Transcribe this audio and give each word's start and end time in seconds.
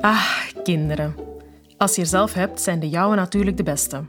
Ah, 0.00 0.28
kinderen. 0.62 1.14
Als 1.76 1.94
je 1.94 2.00
er 2.00 2.06
zelf 2.06 2.32
hebt, 2.32 2.60
zijn 2.60 2.80
de 2.80 2.88
jouwe 2.88 3.16
natuurlijk 3.16 3.56
de 3.56 3.62
beste. 3.62 4.04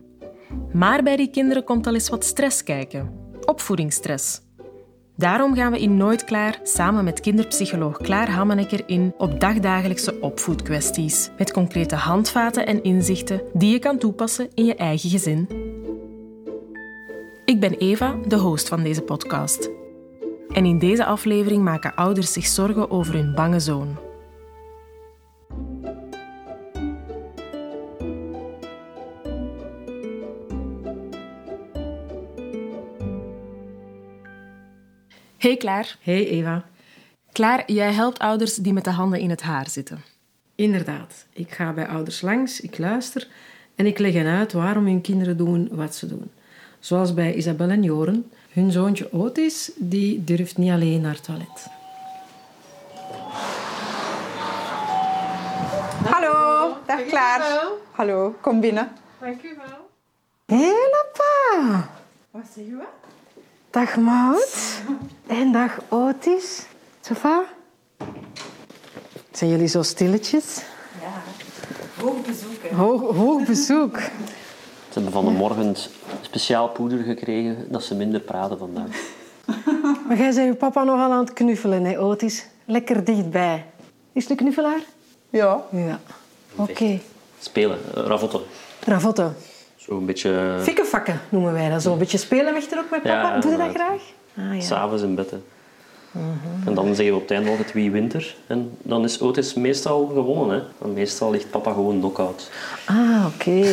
Maar 0.73 1.03
bij 1.03 1.15
die 1.15 1.29
kinderen 1.29 1.63
komt 1.63 1.87
al 1.87 1.93
eens 1.93 2.09
wat 2.09 2.25
stress 2.25 2.63
kijken. 2.63 3.11
Opvoedingsstress. 3.45 4.41
Daarom 5.15 5.55
gaan 5.55 5.71
we 5.71 5.79
in 5.79 5.97
Nooit 5.97 6.23
Klaar 6.23 6.59
samen 6.63 7.03
met 7.03 7.19
kinderpsycholoog 7.19 7.97
Klaar 7.97 8.29
Hammenecker 8.29 8.83
in 8.89 9.13
op 9.17 9.39
dagdagelijkse 9.39 10.19
opvoedkwesties. 10.19 11.29
Met 11.37 11.51
concrete 11.51 11.95
handvaten 11.95 12.65
en 12.65 12.83
inzichten 12.83 13.41
die 13.53 13.71
je 13.71 13.79
kan 13.79 13.97
toepassen 13.97 14.49
in 14.53 14.65
je 14.65 14.75
eigen 14.75 15.09
gezin. 15.09 15.47
Ik 17.45 17.59
ben 17.59 17.73
Eva, 17.73 18.15
de 18.27 18.37
host 18.37 18.67
van 18.67 18.83
deze 18.83 19.01
podcast. 19.01 19.69
En 20.49 20.65
in 20.65 20.79
deze 20.79 21.05
aflevering 21.05 21.63
maken 21.63 21.95
ouders 21.95 22.33
zich 22.33 22.45
zorgen 22.45 22.91
over 22.91 23.13
hun 23.13 23.35
bange 23.35 23.59
zoon. 23.59 24.06
Hey 35.37 35.57
Klaar. 35.57 35.97
Hey 36.01 36.27
Eva. 36.27 36.63
Klaar, 37.31 37.71
jij 37.71 37.93
helpt 37.93 38.19
ouders 38.19 38.55
die 38.55 38.73
met 38.73 38.83
de 38.83 38.89
handen 38.89 39.19
in 39.19 39.29
het 39.29 39.41
haar 39.41 39.69
zitten. 39.69 40.03
Inderdaad, 40.55 41.25
ik 41.33 41.51
ga 41.51 41.73
bij 41.73 41.87
ouders 41.87 42.21
langs, 42.21 42.61
ik 42.61 42.77
luister 42.77 43.27
en 43.75 43.85
ik 43.85 43.99
leg 43.99 44.13
hen 44.13 44.27
uit 44.27 44.53
waarom 44.53 44.85
hun 44.85 45.01
kinderen 45.01 45.37
doen 45.37 45.69
wat 45.71 45.95
ze 45.95 46.07
doen. 46.07 46.31
Zoals 46.79 47.13
bij 47.13 47.33
Isabel 47.33 47.69
en 47.69 47.83
Joren. 47.83 48.31
Hun 48.49 48.71
zoontje 48.71 49.13
Otis, 49.13 49.71
die 49.75 50.23
durft 50.23 50.57
niet 50.57 50.71
alleen 50.71 51.01
naar 51.01 51.13
het 51.13 51.23
toilet. 51.23 51.67
Hallo, 56.05 56.75
dag 56.85 57.05
Klaar. 57.05 57.67
Hallo, 57.91 58.35
kom 58.41 58.59
binnen. 58.59 58.91
Dank 59.19 59.43
u 59.43 59.57
wel. 59.57 59.89
Hé, 60.57 60.73
papa. 60.91 61.89
Wat 62.31 62.45
zeg 62.55 62.65
je? 62.65 62.83
Dag 63.69 63.95
Maud. 63.97 64.76
En 65.27 65.51
dag 65.51 65.77
Otis. 65.89 66.65
Sofa? 67.01 67.43
Zijn 69.31 69.49
jullie 69.49 69.67
zo 69.67 69.81
stilletjes? 69.83 70.61
Hoog 71.99 72.25
bezoek, 72.25 72.61
hè? 72.61 72.75
Hoog, 72.75 73.15
hoog 73.15 73.45
bezoek. 73.45 73.97
Ze 73.99 74.93
hebben 74.93 75.11
van 75.11 75.25
de 75.25 75.31
morgen 75.31 75.75
speciaal 76.21 76.67
poeder 76.69 77.03
gekregen 77.03 77.65
dat 77.69 77.83
ze 77.83 77.95
minder 77.95 78.19
praten 78.19 78.57
vandaag. 78.57 78.87
Maar 80.07 80.17
jij 80.17 80.33
bent 80.33 80.47
je 80.47 80.55
papa 80.55 80.83
nogal 80.83 81.11
aan 81.11 81.19
het 81.19 81.33
knuffelen, 81.33 81.83
hè, 81.83 81.99
Otis? 81.99 82.45
Lekker 82.65 83.03
dichtbij. 83.03 83.65
Is 84.13 84.21
het 84.21 84.31
een 84.31 84.37
knuffelaar? 84.37 84.79
Ja. 85.29 85.61
Ja. 85.71 85.99
Oké. 86.55 86.99
Spelen, 87.39 87.79
eh, 87.95 88.03
ravotten. 88.05 88.41
Ravotte. 88.85 89.31
Zo 89.75 89.97
een 89.97 90.05
beetje 90.05 90.57
Fikkenfakken 90.61 91.21
noemen 91.29 91.53
wij 91.53 91.69
dat. 91.69 91.81
Zo 91.81 91.91
een 91.91 91.97
beetje 91.97 92.17
spelen 92.17 92.53
weg 92.53 92.71
er 92.71 92.77
ook 92.79 92.89
met 92.89 93.01
papa. 93.01 93.33
Ja, 93.35 93.39
Doe 93.39 93.51
je 93.51 93.57
dat 93.57 93.73
graag? 93.73 94.01
Ah, 94.37 94.55
ja. 94.55 94.61
s'avonds 94.61 95.03
in 95.03 95.15
bed. 95.15 95.31
hè. 95.31 95.37
En 96.65 96.73
dan 96.73 96.85
zeggen 96.87 97.05
we 97.05 97.13
op 97.15 97.21
het 97.21 97.31
einde 97.31 97.49
altijd 97.49 97.73
wie 97.73 97.91
wint 97.91 98.13
er. 98.13 98.35
En 98.47 98.71
dan 98.81 99.03
is 99.03 99.19
Otis 99.21 99.53
meestal 99.53 100.05
gewonnen. 100.13 100.55
Hè. 100.57 100.63
Want 100.77 100.93
meestal 100.93 101.31
ligt 101.31 101.49
papa 101.49 101.71
gewoon 101.73 101.99
knock-out. 101.99 102.49
Ah, 102.85 103.25
oké. 103.35 103.51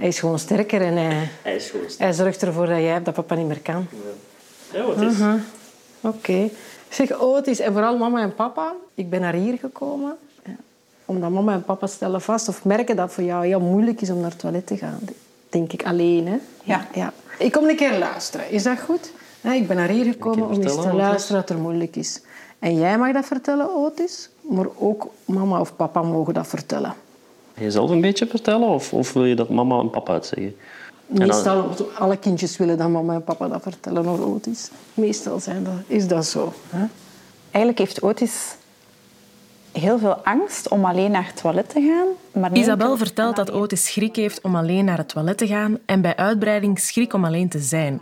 hij 0.00 0.08
is 0.08 0.18
gewoon 0.18 0.38
sterker 0.38 0.80
en 0.82 0.96
hij, 0.96 1.28
Hij 1.42 1.56
is 1.56 1.70
gewoon 1.70 1.84
sterk. 1.90 2.00
hij 2.00 2.12
zorgt 2.12 2.42
ervoor 2.42 2.66
dat 2.66 2.78
jij 2.78 3.02
dat 3.02 3.14
papa 3.14 3.34
niet 3.34 3.46
meer 3.46 3.60
kan. 3.60 3.86
Ja, 4.72 4.84
wat 4.84 5.00
is? 5.00 5.14
Oké. 6.00 6.48
Zeg, 6.88 7.20
Otis 7.20 7.58
en 7.58 7.72
vooral 7.72 7.96
mama 7.98 8.20
en 8.22 8.34
papa. 8.34 8.72
Ik 8.94 9.10
ben 9.10 9.20
naar 9.20 9.34
hier 9.34 9.58
gekomen. 9.58 10.16
ja, 10.44 10.52
Omdat 11.04 11.30
mama 11.30 11.52
en 11.52 11.64
papa 11.64 11.86
stellen 11.86 12.20
vast 12.20 12.48
of 12.48 12.64
merken 12.64 12.96
dat 12.96 13.04
het 13.04 13.14
voor 13.14 13.24
jou 13.24 13.46
heel 13.46 13.60
moeilijk 13.60 14.00
is 14.00 14.10
om 14.10 14.20
naar 14.20 14.30
het 14.30 14.38
toilet 14.38 14.66
te 14.66 14.76
gaan. 14.76 14.98
Denk 15.48 15.72
ik 15.72 15.84
alleen, 15.84 16.26
hè? 16.26 16.36
Ja. 16.64 16.86
ja. 16.94 17.12
Ik 17.38 17.52
kom 17.52 17.68
een 17.68 17.76
keer 17.76 17.98
luisteren. 17.98 18.50
Is 18.50 18.62
dat 18.62 18.80
goed? 18.80 19.12
Ja, 19.40 19.52
ik 19.52 19.66
ben 19.66 19.76
naar 19.76 19.88
hier 19.88 20.04
gekomen 20.04 20.46
om 20.48 20.62
eens 20.62 20.74
te 20.74 20.92
luisteren 20.92 21.40
wat 21.40 21.50
er 21.50 21.58
moeilijk 21.58 21.96
is. 21.96 22.20
En 22.58 22.78
jij 22.78 22.98
mag 22.98 23.12
dat 23.12 23.24
vertellen, 23.24 23.76
Otis. 23.76 24.30
Maar 24.40 24.66
ook 24.78 25.06
mama 25.24 25.60
of 25.60 25.76
papa 25.76 26.02
mogen 26.02 26.34
dat 26.34 26.46
vertellen. 26.46 26.94
Ga 27.54 27.62
je 27.62 27.70
zelf 27.70 27.90
een 27.90 28.00
beetje 28.00 28.26
vertellen? 28.26 28.68
Of, 28.68 28.92
of 28.92 29.12
wil 29.12 29.24
je 29.24 29.34
dat 29.34 29.48
mama 29.48 29.80
en 29.80 29.90
papa 29.90 30.14
het 30.14 30.26
zeggen? 30.26 30.56
Meestal, 31.06 31.74
alle 31.98 32.16
kindjes 32.16 32.56
willen 32.56 32.78
dat 32.78 32.88
mama 32.88 33.14
en 33.14 33.24
papa 33.24 33.48
dat 33.48 33.62
vertellen, 33.62 34.04
hoor, 34.04 34.34
Otis. 34.34 34.70
Meestal 34.94 35.40
zijn 35.40 35.64
dat, 35.64 35.72
is 35.86 36.06
dat 36.08 36.26
zo. 36.26 36.52
Hè? 36.70 36.86
Eigenlijk 37.50 37.78
heeft 37.78 38.02
Otis 38.02 38.54
heel 39.76 39.98
veel 39.98 40.14
angst 40.14 40.68
om 40.68 40.84
alleen 40.84 41.10
naar 41.10 41.26
het 41.26 41.36
toilet 41.36 41.68
te 41.68 41.80
gaan. 41.80 42.42
Maar 42.42 42.52
Isabel 42.52 42.96
vertelt 42.96 43.36
dat 43.36 43.50
Otis 43.50 43.84
schrik 43.84 44.16
heeft 44.16 44.40
om 44.40 44.56
alleen 44.56 44.84
naar 44.84 44.98
het 44.98 45.08
toilet 45.08 45.38
te 45.38 45.46
gaan 45.46 45.78
en 45.86 46.00
bij 46.00 46.16
uitbreiding 46.16 46.78
schrik 46.78 47.12
om 47.12 47.24
alleen 47.24 47.48
te 47.48 47.58
zijn. 47.58 48.00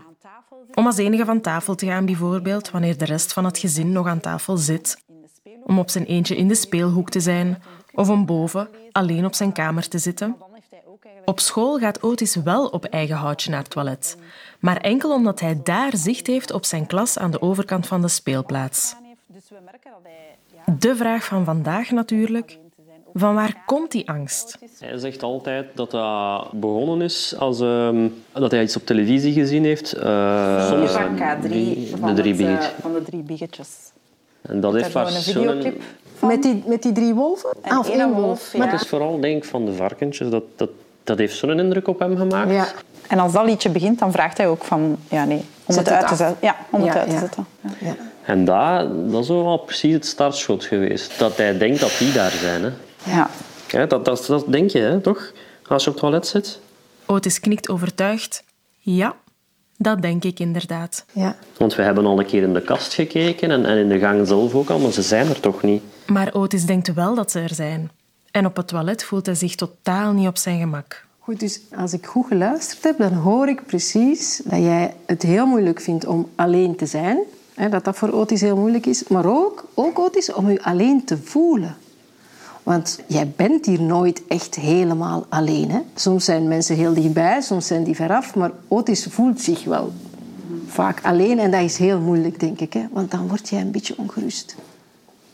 Om 0.75 0.87
als 0.87 0.97
enige 0.97 1.25
van 1.25 1.41
tafel 1.41 1.75
te 1.75 1.87
gaan 1.87 2.07
bijvoorbeeld, 2.07 2.71
wanneer 2.71 2.99
de 2.99 3.05
rest 3.05 3.33
van 3.33 3.45
het 3.45 3.59
gezin 3.59 3.93
nog 3.93 4.07
aan 4.07 4.21
tafel 4.21 4.57
zit. 4.57 5.03
Om 5.65 5.79
op 5.79 5.91
zijn 5.91 6.05
eentje 6.05 6.37
in 6.37 6.49
de 6.49 6.55
speelhoek 6.55 7.11
te 7.11 7.21
zijn. 7.21 7.63
Of 7.93 8.09
om 8.09 8.27
boven, 8.27 8.69
alleen 8.93 9.25
op 9.25 9.35
zijn 9.35 9.53
kamer 9.53 9.89
te 9.89 9.99
zitten. 9.99 10.37
Op 11.25 11.41
school 11.41 11.79
gaat 11.79 12.03
Otis 12.03 12.35
wel 12.35 12.67
op 12.67 12.85
eigen 12.85 13.17
houtje 13.17 13.51
naar 13.51 13.63
het 13.63 13.71
toilet. 13.71 14.17
Maar 14.61 14.77
enkel 14.77 15.13
omdat 15.13 15.41
hij 15.41 15.61
daar 15.63 15.97
zicht 15.97 16.27
heeft 16.27 16.53
op 16.53 16.65
zijn 16.65 16.87
klas 16.87 17.19
aan 17.19 17.31
de 17.31 17.43
overkant 17.43 17.87
van 17.87 18.01
de 18.01 18.09
speelplaats. 18.09 18.95
De 20.79 20.97
vraag 20.97 21.25
van 21.25 21.45
vandaag 21.45 21.91
natuurlijk. 21.91 22.59
Van 23.15 23.35
waar 23.35 23.63
komt 23.67 23.91
die 23.91 24.09
angst? 24.09 24.59
Hij 24.79 24.99
zegt 24.99 25.23
altijd 25.23 25.67
dat 25.75 25.91
dat 25.91 26.53
begonnen 26.53 27.03
is 27.03 27.35
als 27.39 27.61
ehm, 27.61 28.09
dat 28.33 28.51
hij 28.51 28.63
iets 28.63 28.77
op 28.77 28.87
televisie 28.87 29.33
gezien 29.33 29.65
heeft. 29.65 29.93
eh, 29.93 30.69
Van 30.89 31.17
K3 31.19 31.49
die- 31.49 31.93
van, 31.97 32.15
de 32.15 32.23
drie 32.23 32.47
het, 32.47 32.63
eh, 32.63 32.69
van 32.81 32.93
de 32.93 33.03
drie 33.03 33.23
biggetjes. 33.23 33.69
En 34.43 34.61
dat 34.61 34.75
heeft 34.75 34.93
waar 34.93 35.11
zo'n... 35.11 35.75
Met 36.21 36.43
die, 36.43 36.63
met 36.67 36.83
die 36.83 36.93
drie 36.93 37.15
wolven? 37.15 37.51
En 37.63 37.71
Ah, 37.71 37.79
of 37.79 37.89
één 37.91 38.09
wolf, 38.13 38.25
wolf? 38.25 38.53
ja. 38.53 38.59
Maar 38.59 38.71
het 38.73 38.81
is 38.81 38.89
vooral 38.89 39.21
denk 39.21 39.37
ik 39.37 39.45
van 39.45 39.65
de 39.65 39.73
varkentjes. 39.73 40.31
Dat, 40.31 40.45
dat, 40.57 40.71
dat 41.05 41.19
heeft 41.19 41.37
zo'n 41.37 41.59
indruk 41.59 41.89
op 41.89 41.99
hem 41.99 42.17
gemaakt. 42.17 42.51
Ja. 42.51 42.67
En 43.09 43.19
als 43.19 43.33
dat 43.33 43.45
liedje 43.45 43.71
begint, 43.71 43.99
dan 43.99 44.13
vraagt 44.13 44.39
hij 44.39 44.49
ook 44.49 44.65
van... 44.65 44.97
Ja, 45.11 45.25
nee, 45.25 45.39
om 45.39 45.75
Zet 45.75 45.77
het 45.77 45.89
het 45.89 45.95
uit 45.97 46.09
te 46.09 46.15
zetten. 46.17 46.37
Ja, 46.41 46.57
om 46.71 46.83
het 46.83 46.93
Ja, 46.93 46.99
uit 47.01 47.09
te 47.09 47.15
ja. 47.15 47.21
zetten. 47.21 47.47
En 48.25 48.45
dat, 48.45 49.11
dat 49.11 49.23
is 49.23 49.29
wel 49.29 49.57
precies 49.57 49.93
het 49.93 50.07
startschot 50.07 50.65
geweest. 50.65 51.19
Dat 51.19 51.37
hij 51.37 51.59
denkt 51.59 51.81
dat 51.81 51.97
die 51.99 52.13
daar 52.13 52.31
zijn. 52.31 52.63
Hè. 52.63 52.71
Ja. 53.03 53.31
Ja, 53.69 53.87
dat, 53.87 54.05
dat, 54.05 54.25
dat 54.27 54.53
denk 54.53 54.71
je, 54.71 54.79
hè, 54.79 55.01
toch? 55.01 55.33
Als 55.69 55.85
je 55.85 55.91
op 55.91 55.95
het 55.95 56.05
toilet 56.05 56.27
zit. 56.27 56.61
Otis 57.07 57.41
knikt 57.41 57.69
overtuigd. 57.69 58.45
Ja, 58.79 59.17
dat 59.77 60.03
denk 60.03 60.25
ik 60.25 60.39
inderdaad. 60.39 61.05
Ja. 61.13 61.37
Want 61.57 61.75
we 61.75 61.83
hebben 61.83 62.07
al 62.07 62.19
een 62.19 62.27
keer 62.27 62.43
in 62.43 62.55
de 62.55 62.63
kast 62.63 62.95
gekeken 62.95 63.51
en, 63.51 63.67
en 63.67 63.77
in 63.77 63.89
de 63.89 63.99
gang 63.99 64.27
zelf 64.27 64.55
ook 64.55 64.71
al, 64.71 64.79
maar 64.79 64.93
ze 64.93 65.03
zijn 65.03 65.29
er 65.29 65.41
toch 65.41 65.63
niet. 65.63 65.83
Maar 66.07 66.35
Otis 66.35 66.67
denkt 66.67 66.95
wel 66.95 67.15
dat 67.15 67.31
ze 67.31 67.41
er 67.41 67.55
zijn. 67.55 67.91
En 68.31 68.47
op 68.47 68.57
het 68.57 68.69
toilet 68.69 69.05
voelt 69.05 69.27
hij 69.27 69.35
zich 69.35 69.55
totaal 69.55 70.13
niet 70.13 70.29
op 70.29 70.37
zijn 70.37 70.59
gemak. 70.59 71.05
Goed, 71.19 71.41
dus 71.41 71.61
als 71.77 71.93
ik 71.93 72.07
goed 72.07 72.27
geluisterd 72.27 72.83
heb, 72.83 72.99
dan 72.99 73.13
hoor 73.13 73.49
ik 73.49 73.67
precies 73.67 74.41
dat 74.45 74.59
jij 74.59 74.95
het 75.07 75.23
heel 75.23 75.47
moeilijk 75.47 75.81
vindt 75.81 76.07
om 76.07 76.31
alleen 76.35 76.77
te 76.77 76.87
zijn. 76.87 77.19
Hè, 77.55 77.69
dat 77.69 77.85
dat 77.85 77.97
voor 77.97 78.11
Otis 78.11 78.41
heel 78.41 78.57
moeilijk 78.57 78.87
is. 78.87 79.09
Maar 79.09 79.27
ook, 79.27 79.65
ook 79.75 79.99
Otis, 79.99 80.33
om 80.33 80.51
je 80.51 80.65
alleen 80.65 81.05
te 81.05 81.17
voelen. 81.17 81.77
Want 82.63 83.01
jij 83.07 83.33
bent 83.37 83.67
hier 83.67 83.83
nooit 83.83 84.23
echt 84.27 84.55
helemaal 84.55 85.27
alleen. 85.29 85.71
Hè? 85.71 85.81
Soms 85.95 86.25
zijn 86.25 86.49
mensen 86.49 86.77
heel 86.77 86.95
dichtbij, 86.95 87.41
soms 87.41 87.67
zijn 87.67 87.85
die 87.85 87.95
veraf. 87.95 88.35
Maar 88.35 88.51
Otis 88.69 89.07
voelt 89.11 89.41
zich 89.41 89.65
wel 89.65 89.93
vaak 90.67 91.01
alleen. 91.03 91.39
En 91.39 91.51
dat 91.51 91.61
is 91.61 91.77
heel 91.77 92.01
moeilijk, 92.01 92.41
denk 92.41 92.61
ik. 92.61 92.73
Hè? 92.73 92.87
Want 92.93 93.11
dan 93.11 93.29
word 93.29 93.49
jij 93.49 93.61
een 93.61 93.71
beetje 93.71 93.95
ongerust. 93.99 94.57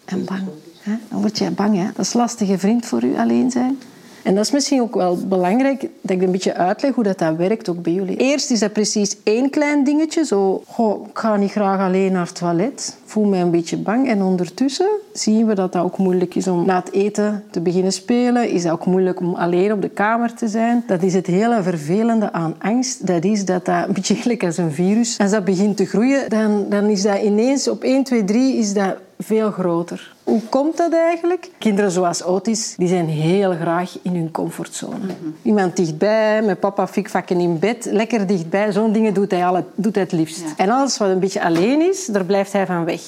En 0.05 0.25
bang. 0.25 0.43
Hè? 0.81 0.97
Dan 1.09 1.21
word 1.21 1.39
jij 1.39 1.53
bang. 1.53 1.77
Hè? 1.77 1.85
Dat 1.95 2.07
is 2.07 2.13
lastige 2.13 2.59
vriend 2.59 2.87
voor 2.87 3.05
u 3.05 3.17
alleen 3.17 3.51
zijn. 3.51 3.79
En 4.23 4.35
dat 4.35 4.45
is 4.45 4.51
misschien 4.51 4.81
ook 4.81 4.95
wel 4.95 5.17
belangrijk 5.17 5.81
dat 6.01 6.17
ik 6.17 6.23
een 6.23 6.31
beetje 6.31 6.55
uitleg 6.55 6.95
hoe 6.95 7.05
dat, 7.05 7.19
dat 7.19 7.37
werkt 7.37 7.69
ook 7.69 7.83
bij 7.83 7.93
jullie. 7.93 8.17
Eerst 8.17 8.51
is 8.51 8.59
dat 8.59 8.73
precies 8.73 9.17
één 9.23 9.51
klein 9.51 9.85
dingetje. 9.85 10.25
Zo, 10.25 10.63
goh, 10.67 11.09
ik 11.09 11.19
ga 11.19 11.37
niet 11.37 11.51
graag 11.51 11.81
alleen 11.81 12.13
naar 12.13 12.27
het 12.27 12.35
toilet. 12.35 12.97
Voel 13.11 13.25
mij 13.25 13.41
een 13.41 13.51
beetje 13.51 13.77
bang. 13.77 14.09
En 14.09 14.23
ondertussen 14.23 14.89
zien 15.13 15.47
we 15.47 15.55
dat 15.55 15.73
dat 15.73 15.83
ook 15.85 15.99
moeilijk 15.99 16.35
is 16.35 16.49
om 16.49 16.67
na 16.67 16.79
het 16.79 16.93
eten 16.93 17.45
te 17.51 17.61
beginnen 17.61 17.93
spelen. 17.93 18.51
Is 18.51 18.63
dat 18.63 18.73
ook 18.73 18.87
moeilijk 18.87 19.21
om 19.21 19.35
alleen 19.35 19.73
op 19.73 19.83
de 19.83 19.89
kamer 19.89 20.35
te 20.35 20.49
zijn. 20.49 20.85
Dat 20.87 21.03
is 21.03 21.15
het 21.15 21.27
hele 21.27 21.63
vervelende 21.63 22.33
aan 22.33 22.55
angst. 22.59 23.07
Dat 23.07 23.25
is 23.25 23.45
dat 23.45 23.65
dat 23.65 23.89
een 23.89 23.95
beetje 23.95 24.15
gelijk 24.15 24.45
als 24.45 24.57
een 24.57 24.73
virus. 24.73 25.19
Als 25.19 25.31
dat 25.31 25.45
begint 25.45 25.77
te 25.77 25.87
groeien, 25.87 26.29
dan, 26.29 26.67
dan 26.69 26.85
is 26.85 27.03
dat 27.03 27.23
ineens 27.23 27.69
op 27.69 27.83
1, 27.83 28.05
2, 28.05 28.25
3 28.25 28.57
is 28.57 28.75
dat 28.75 28.97
veel 29.21 29.51
groter. 29.51 30.15
Hoe 30.25 30.41
komt 30.49 30.77
dat 30.77 30.93
eigenlijk? 30.93 31.51
Kinderen 31.59 31.91
zoals 31.91 32.25
Otis, 32.25 32.75
die 32.77 32.89
zijn 32.89 33.09
heel 33.09 33.53
graag 33.53 33.99
in 34.03 34.15
hun 34.15 34.31
comfortzone. 34.31 35.15
Iemand 35.43 35.77
dichtbij, 35.77 36.43
met 36.43 36.61
papa 36.61 36.89
fikvakken 36.89 37.41
in 37.41 37.59
bed, 37.59 37.89
lekker 37.91 38.27
dichtbij. 38.27 38.73
Zo'n 38.73 38.93
dingen 38.93 39.15
doet 39.15 39.31
hij, 39.31 39.45
alle, 39.45 39.65
doet 39.75 39.95
hij 39.95 40.05
het 40.05 40.13
liefst. 40.13 40.45
En 40.57 40.71
alles 40.71 40.99
wat 40.99 41.09
een 41.09 41.19
beetje 41.19 41.45
alleen 41.45 41.81
is, 41.81 42.07
daar 42.07 42.25
blijft 42.25 42.53
hij 42.53 42.67
van 42.67 42.85
weg. 42.85 43.00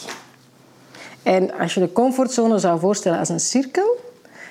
En 1.23 1.59
als 1.59 1.75
je 1.75 1.81
de 1.81 1.93
comfortzone 1.93 2.59
zou 2.59 2.81
voorstellen 2.81 3.19
als 3.19 3.29
een 3.29 3.41
cirkel... 3.41 4.01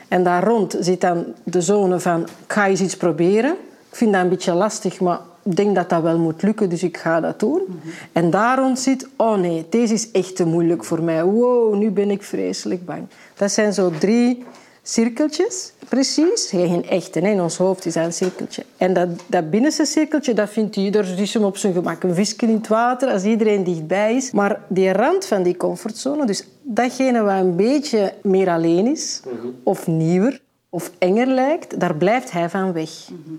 en 0.07 0.23
daar 0.23 0.43
rond 0.43 0.77
zit 0.79 1.01
dan 1.01 1.25
de 1.43 1.61
zone 1.61 1.99
van... 1.99 2.21
ik 2.21 2.53
ga 2.53 2.67
eens 2.67 2.81
iets 2.81 2.97
proberen. 2.97 3.51
Ik 3.89 3.97
vind 3.97 4.13
dat 4.13 4.21
een 4.21 4.29
beetje 4.29 4.53
lastig, 4.53 4.99
maar 4.99 5.19
ik 5.43 5.55
denk 5.55 5.75
dat 5.75 5.89
dat 5.89 6.01
wel 6.01 6.17
moet 6.17 6.41
lukken, 6.41 6.69
dus 6.69 6.83
ik 6.83 6.97
ga 6.97 7.19
dat 7.19 7.39
doen. 7.39 7.81
En 8.11 8.29
daar 8.29 8.57
rond 8.57 8.79
zit... 8.79 9.07
oh 9.15 9.37
nee, 9.37 9.65
deze 9.69 9.93
is 9.93 10.11
echt 10.11 10.35
te 10.35 10.45
moeilijk 10.45 10.83
voor 10.83 11.01
mij. 11.01 11.23
Wow, 11.23 11.75
nu 11.75 11.91
ben 11.91 12.11
ik 12.11 12.23
vreselijk 12.23 12.85
bang. 12.85 13.07
Dat 13.35 13.51
zijn 13.51 13.73
zo 13.73 13.91
drie 13.99 14.43
cirkeltjes, 14.83 15.73
precies. 15.89 16.47
Geen 16.49 16.89
echte, 16.89 17.19
hè. 17.19 17.29
in 17.29 17.41
ons 17.41 17.57
hoofd 17.57 17.85
is 17.85 17.93
dat 17.93 18.05
een 18.05 18.13
cirkeltje. 18.13 18.65
En 18.77 18.93
dat, 18.93 19.07
dat 19.27 19.49
binnenste 19.49 19.85
cirkeltje, 19.85 20.33
dat 20.33 20.49
vindt 20.49 20.75
ieder 20.75 21.15
dus 21.15 21.33
hem 21.33 21.43
op 21.43 21.57
zijn 21.57 21.73
gemak. 21.73 22.03
Een 22.03 22.15
visje 22.15 22.35
in 22.37 22.53
het 22.53 22.67
water, 22.67 23.09
als 23.09 23.23
iedereen 23.23 23.63
dichtbij 23.63 24.15
is. 24.15 24.31
Maar 24.31 24.61
die 24.67 24.91
rand 24.91 25.25
van 25.25 25.43
die 25.43 25.57
comfortzone, 25.57 26.25
dus 26.25 26.47
datgene 26.61 27.21
wat 27.21 27.39
een 27.39 27.55
beetje 27.55 28.13
meer 28.23 28.49
alleen 28.49 28.87
is, 28.87 29.21
of 29.63 29.87
nieuwer, 29.87 30.41
of 30.69 30.91
enger 30.97 31.27
lijkt, 31.27 31.79
daar 31.79 31.95
blijft 31.95 32.31
hij 32.31 32.49
van 32.49 32.73
weg. 32.73 32.89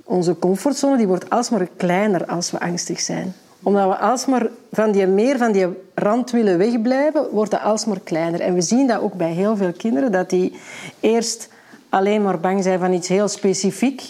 Onze 0.05 0.39
comfortzone 0.39 0.97
die 0.97 1.07
wordt 1.07 1.31
alsmaar 1.31 1.69
kleiner 1.77 2.27
als 2.27 2.51
we 2.51 2.61
angstig 2.61 3.01
zijn 3.01 3.35
omdat 3.63 3.89
we 3.89 3.97
alsmaar 3.97 4.49
van 4.73 4.93
die, 4.93 5.07
meer 5.07 5.39
van 5.39 5.53
die 5.53 5.67
rand 5.95 6.31
willen 6.31 6.59
wegblijven, 6.59 7.31
wordt 7.31 7.51
dat 7.51 7.63
alsmaar 7.63 8.01
kleiner. 8.01 8.41
En 8.41 8.55
we 8.55 8.61
zien 8.61 8.87
dat 8.87 9.01
ook 9.01 9.15
bij 9.15 9.33
heel 9.33 9.57
veel 9.57 9.73
kinderen, 9.73 10.13
dat 10.13 10.31
die 10.31 10.59
eerst 11.01 11.49
alleen 11.89 12.23
maar 12.23 12.41
bang 12.41 12.63
zijn 12.63 12.79
van 12.79 12.93
iets 12.93 13.09
heel 13.09 13.29
specifiek. 13.29 14.03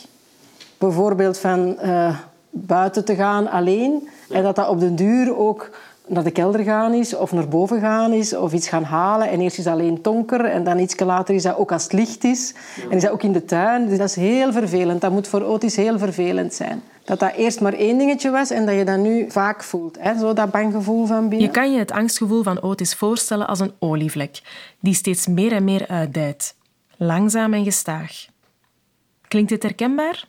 Bijvoorbeeld 0.78 1.38
van 1.38 1.76
uh, 1.84 2.18
buiten 2.50 3.04
te 3.04 3.14
gaan 3.14 3.50
alleen. 3.50 4.08
En 4.30 4.42
dat 4.42 4.56
dat 4.56 4.68
op 4.68 4.80
den 4.80 4.96
duur 4.96 5.36
ook 5.36 5.70
naar 6.06 6.24
de 6.24 6.30
kelder 6.30 6.64
gaan 6.64 6.92
is, 6.92 7.14
of 7.16 7.32
naar 7.32 7.48
boven 7.48 7.80
gaan 7.80 8.12
is, 8.12 8.34
of 8.34 8.52
iets 8.52 8.68
gaan 8.68 8.84
halen. 8.84 9.28
En 9.28 9.40
eerst 9.40 9.58
is 9.58 9.64
dat 9.64 9.72
alleen 9.72 9.98
donker, 10.02 10.44
en 10.44 10.64
dan 10.64 10.78
iets 10.78 11.00
later 11.00 11.34
is 11.34 11.42
dat 11.42 11.56
ook 11.56 11.72
als 11.72 11.82
het 11.82 11.92
licht 11.92 12.24
is. 12.24 12.54
En 12.90 12.96
is 12.96 13.02
dat 13.02 13.10
ook 13.10 13.22
in 13.22 13.32
de 13.32 13.44
tuin. 13.44 13.88
Dus 13.88 13.98
dat 13.98 14.08
is 14.08 14.16
heel 14.16 14.52
vervelend. 14.52 15.00
Dat 15.00 15.12
moet 15.12 15.28
voor 15.28 15.42
Otis 15.42 15.76
heel 15.76 15.98
vervelend 15.98 16.54
zijn. 16.54 16.82
Dat 17.04 17.18
dat 17.18 17.32
eerst 17.34 17.60
maar 17.60 17.72
één 17.72 17.98
dingetje 17.98 18.30
was 18.30 18.50
en 18.50 18.66
dat 18.66 18.74
je 18.74 18.84
dat 18.84 18.98
nu 18.98 19.30
vaak 19.30 19.62
voelt. 19.62 19.96
Hè? 20.00 20.18
Zo 20.18 20.32
dat 20.32 20.50
banggevoel 20.50 21.06
van 21.06 21.28
binnen. 21.28 21.46
Je 21.46 21.52
kan 21.52 21.72
je 21.72 21.78
het 21.78 21.92
angstgevoel 21.92 22.42
van 22.42 22.62
Otis 22.62 22.94
voorstellen 22.94 23.46
als 23.46 23.60
een 23.60 23.72
olievlek, 23.78 24.40
die 24.80 24.94
steeds 24.94 25.26
meer 25.26 25.52
en 25.52 25.64
meer 25.64 25.88
uitdijt. 25.88 26.54
Langzaam 26.96 27.54
en 27.54 27.64
gestaag. 27.64 28.26
Klinkt 29.28 29.50
dit 29.50 29.62
herkenbaar? 29.62 30.28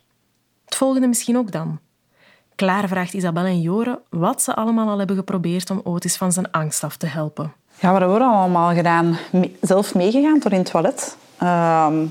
Het 0.65 0.75
volgende 0.75 1.07
misschien 1.07 1.37
ook 1.37 1.51
dan. 1.51 1.79
Klaar 2.63 2.87
vraagt 2.87 3.13
Isabel 3.13 3.45
en 3.45 3.61
Jore 3.61 3.99
wat 4.09 4.41
ze 4.41 4.53
allemaal 4.53 4.89
al 4.89 4.97
hebben 4.97 5.15
geprobeerd 5.15 5.69
om 5.69 5.81
Otis 5.83 6.15
van 6.15 6.31
zijn 6.31 6.51
angst 6.51 6.83
af 6.83 6.97
te 6.97 7.05
helpen. 7.05 7.53
Ja, 7.79 7.93
we 7.93 7.99
hebben 7.99 8.21
allemaal 8.21 8.73
gedaan. 8.73 9.17
Zelf 9.61 9.95
meegegaan 9.95 10.39
door 10.39 10.51
in 10.51 10.57
het 10.57 10.71
toilet. 10.71 11.17
Ehm, 11.37 12.05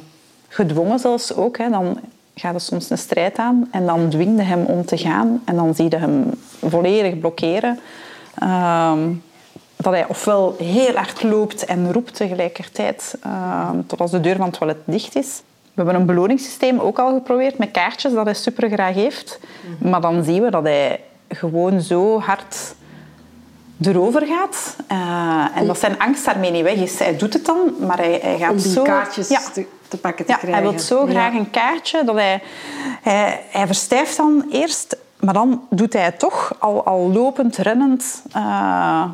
gedwongen 0.48 0.98
zelfs 0.98 1.34
ook. 1.34 1.58
Hè. 1.58 1.70
Dan 1.70 2.00
gaat 2.34 2.54
er 2.54 2.60
soms 2.60 2.90
een 2.90 2.98
strijd 2.98 3.38
aan 3.38 3.68
en 3.70 3.86
dan 3.86 4.10
dwing 4.10 4.38
je 4.38 4.42
hem 4.42 4.64
om 4.64 4.84
te 4.84 4.98
gaan 4.98 5.42
en 5.44 5.56
dan 5.56 5.74
zie 5.74 5.90
je 5.90 5.96
hem 5.96 6.30
volledig 6.68 7.18
blokkeren. 7.18 7.78
Ehm, 8.34 9.12
dat 9.76 9.92
hij 9.92 10.06
ofwel 10.08 10.54
heel 10.58 10.94
hard 10.94 11.22
loopt 11.22 11.64
en 11.64 11.92
roept 11.92 12.14
tegelijkertijd 12.14 13.18
uh, 13.26 13.70
tot 13.86 14.00
als 14.00 14.10
de 14.10 14.20
deur 14.20 14.36
van 14.36 14.46
het 14.46 14.58
toilet 14.58 14.78
dicht 14.84 15.16
is. 15.16 15.42
We 15.74 15.82
hebben 15.82 15.94
een 15.94 16.06
beloningssysteem 16.06 16.78
ook 16.78 16.98
al 16.98 17.12
geprobeerd 17.14 17.58
met 17.58 17.70
kaartjes 17.70 18.12
dat 18.12 18.24
hij 18.24 18.34
super 18.34 18.68
graag 18.70 18.94
heeft. 18.94 19.38
Maar 19.78 20.00
dan 20.00 20.24
zien 20.24 20.42
we 20.42 20.50
dat 20.50 20.62
hij 20.62 21.00
gewoon 21.28 21.80
zo 21.80 22.20
hard 22.20 22.74
erover 23.82 24.26
gaat. 24.26 24.76
Uh, 24.92 25.46
en 25.54 25.66
dat 25.66 25.78
zijn 25.78 25.98
angst 25.98 26.24
daarmee 26.24 26.50
niet 26.50 26.62
weg 26.62 26.74
is. 26.74 26.98
Hij 26.98 27.16
doet 27.16 27.32
het 27.32 27.44
dan, 27.46 27.56
maar 27.86 27.96
hij, 27.96 28.18
hij 28.22 28.38
gaat 28.38 28.50
Om 28.50 28.56
die 28.56 28.72
zo... 28.72 28.82
kaartjes 28.82 29.28
Ja. 29.28 29.40
te, 29.52 29.66
te 29.88 29.96
pakken 29.98 30.24
te 30.26 30.32
Ja, 30.32 30.38
krijgen. 30.38 30.62
hij 30.62 30.70
wil 30.70 30.80
zo 30.80 31.06
graag 31.06 31.32
Ja. 31.32 31.38
een 31.38 31.50
kaartje 31.50 32.04
dat 32.04 32.14
hij, 32.14 32.42
hij, 33.02 33.40
hij 33.50 33.66
verstijft 33.66 34.16
dan 34.16 34.44
eerst, 34.50 34.96
maar 35.20 35.34
dan 35.34 35.62
doet 35.70 35.92
hij 35.92 36.02
het 36.02 36.18
toch, 36.18 36.54
al, 36.58 36.84
al 36.84 37.10
lopend, 37.12 37.56
rennend. 37.56 38.22
eh, 38.32 39.04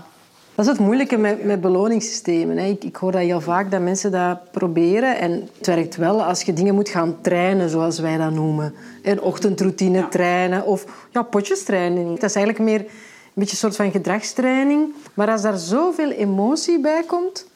Dat 0.58 0.66
is 0.66 0.72
het 0.72 0.80
moeilijke 0.80 1.16
met, 1.16 1.44
met 1.44 1.60
beloningssystemen. 1.60 2.56
Hè. 2.56 2.66
Ik, 2.66 2.84
ik 2.84 2.96
hoor 2.96 3.12
dat 3.12 3.20
heel 3.20 3.40
vaak, 3.40 3.70
dat 3.70 3.80
mensen 3.80 4.10
dat 4.10 4.50
proberen. 4.50 5.18
En 5.18 5.48
het 5.58 5.66
werkt 5.66 5.96
wel 5.96 6.24
als 6.24 6.42
je 6.42 6.52
dingen 6.52 6.74
moet 6.74 6.88
gaan 6.88 7.16
trainen, 7.20 7.68
zoals 7.68 7.98
wij 7.98 8.16
dat 8.16 8.32
noemen. 8.32 8.74
Een 9.02 9.20
ochtendroutine 9.20 10.08
trainen 10.08 10.64
of 10.64 10.84
ja, 11.10 11.22
potjestraining. 11.22 12.08
Dat 12.08 12.30
is 12.30 12.36
eigenlijk 12.36 12.64
meer 12.64 12.80
een 12.80 12.86
beetje 13.34 13.50
een 13.50 13.56
soort 13.56 13.76
van 13.76 13.90
gedragstraining. 13.90 14.94
Maar 15.14 15.30
als 15.30 15.42
daar 15.42 15.58
zoveel 15.58 16.10
emotie 16.10 16.80
bij 16.80 17.02
komt, 17.06 17.46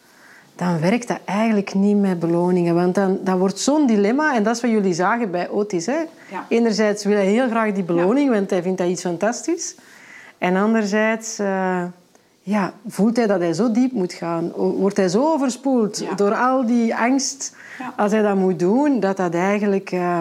dan 0.57 0.81
werkt 0.81 1.09
dat 1.09 1.19
eigenlijk 1.25 1.75
niet 1.75 2.01
met 2.01 2.19
beloningen. 2.19 2.75
Want 2.75 2.95
dan, 2.95 3.19
dan 3.25 3.39
wordt 3.39 3.59
zo'n 3.59 3.87
dilemma, 3.87 4.35
en 4.35 4.43
dat 4.43 4.57
is 4.57 4.63
wat 4.63 4.71
jullie 4.71 4.95
zagen 4.95 5.31
bij 5.31 5.49
Otis. 5.49 5.87
Hè. 5.87 5.99
Ja. 6.31 6.47
Enerzijds 6.49 7.05
wil 7.05 7.17
hij 7.17 7.27
heel 7.27 7.49
graag 7.49 7.73
die 7.73 7.85
beloning, 7.85 8.31
want 8.31 8.51
hij 8.51 8.63
vindt 8.63 8.79
dat 8.79 8.89
iets 8.89 9.03
fantastisch. 9.03 9.75
En 10.39 10.57
anderzijds 10.57 11.39
eh, 11.39 11.85
ja, 12.43 12.73
voelt 12.89 13.17
hij 13.17 13.27
dat 13.27 13.41
hij 13.41 13.53
zo 13.53 13.71
diep 13.73 13.93
moet 13.93 14.13
gaan. 14.13 14.53
Wordt 14.57 14.97
hij 14.97 15.09
zo 15.09 15.33
overspoeld 15.33 15.99
Ja. 15.99 16.15
door 16.15 16.35
al 16.35 16.67
die 16.67 16.97
angst 16.97 17.57
Ja. 17.79 17.95
als 17.97 18.13
hij 18.13 18.23
dat 18.23 18.37
moet 18.37 18.59
doen, 18.59 19.01
dat 19.01 19.17
dat 19.17 19.35
eigenlijk... 19.35 19.91
eh, 19.93 20.21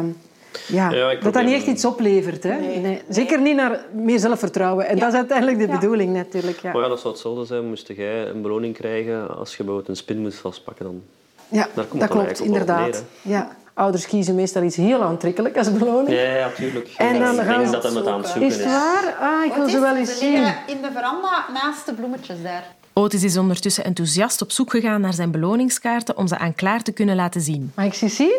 ja, 0.67 0.89
dat 1.21 1.33
dat 1.33 1.43
niet 1.43 1.53
echt 1.53 1.67
iets 1.67 1.85
oplevert. 1.85 2.43
Hè? 2.43 2.59
Nee. 2.59 3.01
Zeker 3.09 3.41
niet 3.41 3.55
naar 3.55 3.85
meer 3.93 4.19
zelfvertrouwen. 4.19 4.87
En 4.87 4.99
dat 4.99 5.07
is 5.11 5.15
uiteindelijk 5.17 5.57
de 5.59 5.67
Ja. 5.67 5.79
bedoeling 5.79 6.13
natuurlijk. 6.13 6.59
Ja. 6.59 6.71
Maar 6.71 6.81
ja, 6.81 6.87
dat 6.87 6.99
zou 6.99 7.13
hetzelfde 7.13 7.45
zijn, 7.45 7.67
moest 7.67 7.87
jij 7.87 8.27
een 8.27 8.41
beloning 8.41 8.73
krijgen 8.73 9.37
als 9.37 9.49
je 9.51 9.57
bijvoorbeeld 9.57 9.87
een 9.89 9.95
spin 9.95 10.19
moest 10.21 10.37
vastpakken. 10.37 10.85
Dan. 10.85 11.01
Ja, 11.47 11.67
Daar 11.73 11.85
komt 11.85 12.01
dat 12.01 12.09
klopt, 12.09 12.39
inderdaad. 12.39 13.03
neer, 13.23 13.33
ja. 13.35 13.55
Ouders 13.73 14.07
kiezen 14.07 14.35
meestal 14.35 14.63
iets 14.63 14.75
heel 14.75 15.03
aantrekkelijk 15.03 15.57
als 15.57 15.71
beloning. 15.71 16.09
Ja, 16.17 16.35
ja, 16.35 16.49
tuurlijk. 16.55 16.93
En 16.97 17.19
dan 17.19 17.39
ik 17.39 17.45
gaan 17.45 17.47
denk 17.47 17.65
ze 17.65 17.71
dat 17.71 17.83
hij 17.83 17.91
met 17.91 18.07
aan 18.07 18.17
het 18.17 18.27
zoeken 18.27 18.47
Is 18.47 18.55
het 18.55 18.65
waar? 18.65 19.15
Ah, 19.19 19.45
ik 19.45 19.53
wil 19.53 19.69
ze 19.69 19.79
wel 19.79 19.95
eens 19.95 20.17
zien. 20.17 20.43
in 20.67 20.81
de 20.81 20.89
veranda 20.93 21.45
naast 21.53 21.85
de 21.85 21.93
bloemetjes 21.93 22.37
daar. 22.43 22.75
Otis 22.93 23.23
is 23.23 23.37
ondertussen 23.37 23.83
enthousiast 23.83 24.41
op 24.41 24.51
zoek 24.51 24.69
gegaan 24.69 25.01
naar 25.01 25.13
zijn 25.13 25.31
beloningskaarten 25.31 26.17
om 26.17 26.27
ze 26.27 26.37
aan 26.37 26.55
Klaar 26.55 26.83
te 26.83 26.91
kunnen 26.91 27.15
laten 27.15 27.41
zien. 27.41 27.71
Mag 27.75 27.85
ik 27.85 27.93
ze 27.93 28.07
zien? 28.07 28.35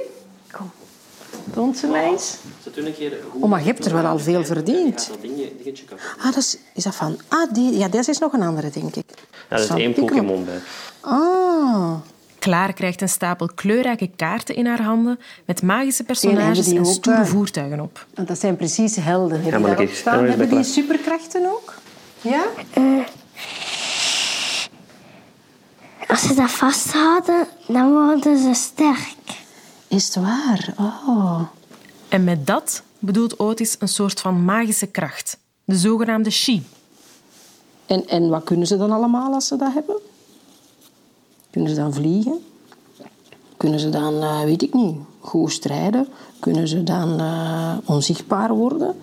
Kom. 0.50 0.70
Toont 1.54 1.76
ze 1.76 1.86
mij 1.86 2.04
eens. 2.10 2.36
Oh, 3.40 3.48
maar 3.48 3.60
je 3.60 3.66
hebt 3.66 3.84
er 3.84 3.92
wel 3.92 4.04
al 4.04 4.18
veel 4.18 4.44
verdiend. 4.44 5.10
dat. 5.88 5.98
Ah, 6.18 6.24
dat 6.24 6.36
is, 6.36 6.58
is 6.74 6.84
dat 6.84 6.94
van... 6.94 7.18
Ah, 7.28 7.52
die, 7.52 7.78
ja, 7.78 7.88
deze 7.88 8.10
is 8.10 8.18
nog 8.18 8.32
een 8.32 8.42
andere, 8.42 8.70
denk 8.70 8.96
ik. 8.96 9.04
Ja, 9.50 9.56
er 9.56 9.62
is 9.62 9.68
één. 9.68 9.92
Pokémon 9.92 10.44
bij. 10.44 10.58
Ah. 11.00 11.94
Klaar 12.42 12.72
krijgt 12.72 13.00
een 13.00 13.08
stapel 13.08 13.48
kleurrijke 13.54 14.10
kaarten 14.16 14.54
in 14.54 14.66
haar 14.66 14.82
handen 14.82 15.18
met 15.44 15.62
magische 15.62 16.04
personages 16.04 16.72
en 16.72 16.86
stoere 16.86 17.20
eh, 17.20 17.26
voertuigen 17.26 17.80
op. 17.80 18.06
Want 18.14 18.28
dat 18.28 18.38
zijn 18.38 18.56
precies 18.56 18.96
helden. 18.96 19.42
Heb 19.42 19.52
je 19.52 19.58
maar 19.58 19.74
kijk, 19.74 19.94
staan? 19.94 20.24
is 20.24 20.28
Hebben 20.28 20.48
die 20.48 20.64
superkrachten 20.64 21.46
ook? 21.46 21.74
Ja? 22.20 22.44
Als 26.08 26.22
ze 26.22 26.34
dat 26.34 26.50
vasthouden, 26.50 27.46
dan 27.66 27.92
worden 27.92 28.38
ze 28.38 28.54
sterk. 28.54 29.44
Is 29.88 30.04
het 30.04 30.14
waar? 30.14 30.74
Oh. 30.78 31.40
En 32.08 32.24
met 32.24 32.46
dat 32.46 32.82
bedoelt 32.98 33.38
Otis 33.38 33.76
een 33.78 33.88
soort 33.88 34.20
van 34.20 34.44
magische 34.44 34.86
kracht, 34.86 35.38
de 35.64 35.76
zogenaamde 35.76 36.30
Shi. 36.30 36.66
En, 37.86 38.08
en 38.08 38.28
wat 38.28 38.44
kunnen 38.44 38.66
ze 38.66 38.76
dan 38.76 38.90
allemaal 38.90 39.34
als 39.34 39.46
ze 39.46 39.56
dat 39.56 39.72
hebben? 39.72 39.96
Kunnen 41.52 41.70
ze 41.70 41.76
dan 41.76 41.94
vliegen? 41.94 42.38
Kunnen 43.56 43.80
ze 43.80 43.88
dan, 43.88 44.22
eh, 44.22 44.42
weet 44.42 44.62
ik 44.62 44.74
niet, 44.74 44.96
goed 45.20 45.52
strijden? 45.52 46.08
Kunnen 46.40 46.68
ze 46.68 46.82
dan 46.82 47.20
eh, 47.20 47.72
onzichtbaar 47.84 48.54
worden? 48.54 48.94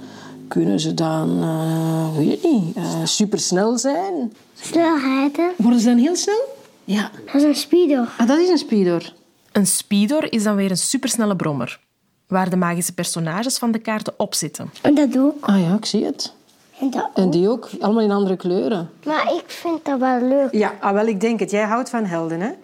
Kunnen 0.47 0.79
ze 0.79 0.93
dan, 0.93 1.41
eh, 1.41 2.17
weet 2.17 2.31
ik 2.31 2.43
niet, 2.51 2.75
eh, 2.75 3.05
supersnel 3.05 3.77
zijn? 3.77 4.33
Snelheden, 4.61 5.51
Worden 5.57 5.79
ze 5.79 5.85
dan 5.87 5.97
heel 5.97 6.15
snel? 6.15 6.57
Ja. 6.83 7.11
dat 7.25 7.35
is 7.35 7.43
een 7.43 7.55
speedo. 7.55 8.05
Ah, 8.17 8.27
dat 8.27 8.39
is 8.39 8.49
een 8.49 8.57
speedor. 8.57 9.13
Een 9.51 9.67
speedor 9.67 10.31
is 10.33 10.43
dan 10.43 10.55
weer 10.55 10.71
een 10.71 10.77
supersnelle 10.77 11.35
brommer, 11.35 11.79
waar 12.27 12.49
de 12.49 12.55
magische 12.55 12.93
personages 12.93 13.57
van 13.57 13.71
de 13.71 13.79
kaarten 13.79 14.13
op 14.17 14.33
zitten. 14.33 14.69
En 14.81 14.95
dat 14.95 15.17
ook. 15.17 15.45
Ah 15.45 15.61
ja, 15.61 15.75
ik 15.75 15.85
zie 15.85 16.05
het. 16.05 16.33
En 16.79 16.89
dat 16.89 17.09
En 17.13 17.25
ook. 17.25 17.31
die 17.31 17.49
ook, 17.49 17.69
allemaal 17.79 18.03
in 18.03 18.11
andere 18.11 18.35
kleuren. 18.35 18.89
Maar 19.05 19.33
ik 19.33 19.43
vind 19.47 19.85
dat 19.85 19.99
wel 19.99 20.21
leuk. 20.21 20.51
Ja, 20.51 20.73
ah, 20.79 20.93
wel, 20.93 21.05
ik 21.05 21.21
denk 21.21 21.39
het. 21.39 21.51
Jij 21.51 21.63
houdt 21.63 21.89
van 21.89 22.05
helden, 22.05 22.41
hè? 22.41 22.47
Ja. 22.47 22.55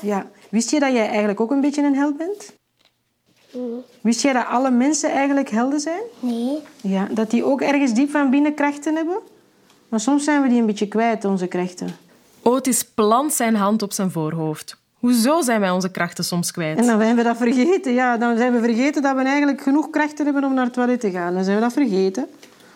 Ja. 0.00 0.26
Wist 0.48 0.70
je 0.70 0.80
dat 0.80 0.92
jij 0.92 1.08
eigenlijk 1.08 1.40
ook 1.40 1.50
een 1.50 1.60
beetje 1.60 1.82
een 1.82 1.96
held 1.96 2.16
bent? 2.16 2.52
Wist 4.00 4.22
jij 4.22 4.32
dat 4.32 4.46
alle 4.46 4.70
mensen 4.70 5.10
eigenlijk 5.10 5.50
helden 5.50 5.80
zijn? 5.80 6.02
Nee. 6.20 6.58
Ja, 6.80 7.08
dat 7.10 7.30
die 7.30 7.44
ook 7.44 7.60
ergens 7.60 7.92
diep 7.92 8.10
van 8.10 8.30
binnen 8.30 8.54
krachten 8.54 8.94
hebben? 8.94 9.18
Maar 9.88 10.00
soms 10.00 10.24
zijn 10.24 10.42
we 10.42 10.48
die 10.48 10.60
een 10.60 10.66
beetje 10.66 10.88
kwijt, 10.88 11.24
onze 11.24 11.46
krachten. 11.46 11.88
Otis 12.42 12.84
plant 12.84 13.32
zijn 13.32 13.54
hand 13.54 13.82
op 13.82 13.92
zijn 13.92 14.10
voorhoofd. 14.10 14.76
Hoezo 14.98 15.40
zijn 15.40 15.60
wij 15.60 15.70
onze 15.70 15.90
krachten 15.90 16.24
soms 16.24 16.50
kwijt? 16.50 16.78
En 16.78 16.86
dan 16.86 17.00
zijn 17.00 17.16
we 17.16 17.22
dat 17.22 17.36
vergeten. 17.36 17.92
Ja, 17.92 18.16
dan 18.16 18.36
zijn 18.36 18.52
we 18.52 18.58
vergeten 18.58 19.02
dat 19.02 19.16
we 19.16 19.22
eigenlijk 19.22 19.60
genoeg 19.60 19.90
krachten 19.90 20.24
hebben 20.24 20.44
om 20.44 20.54
naar 20.54 20.64
het 20.64 20.72
toilet 20.74 21.00
te 21.00 21.10
gaan. 21.10 21.34
Dan 21.34 21.44
zijn 21.44 21.56
we 21.56 21.62
dat 21.62 21.72
vergeten. 21.72 22.26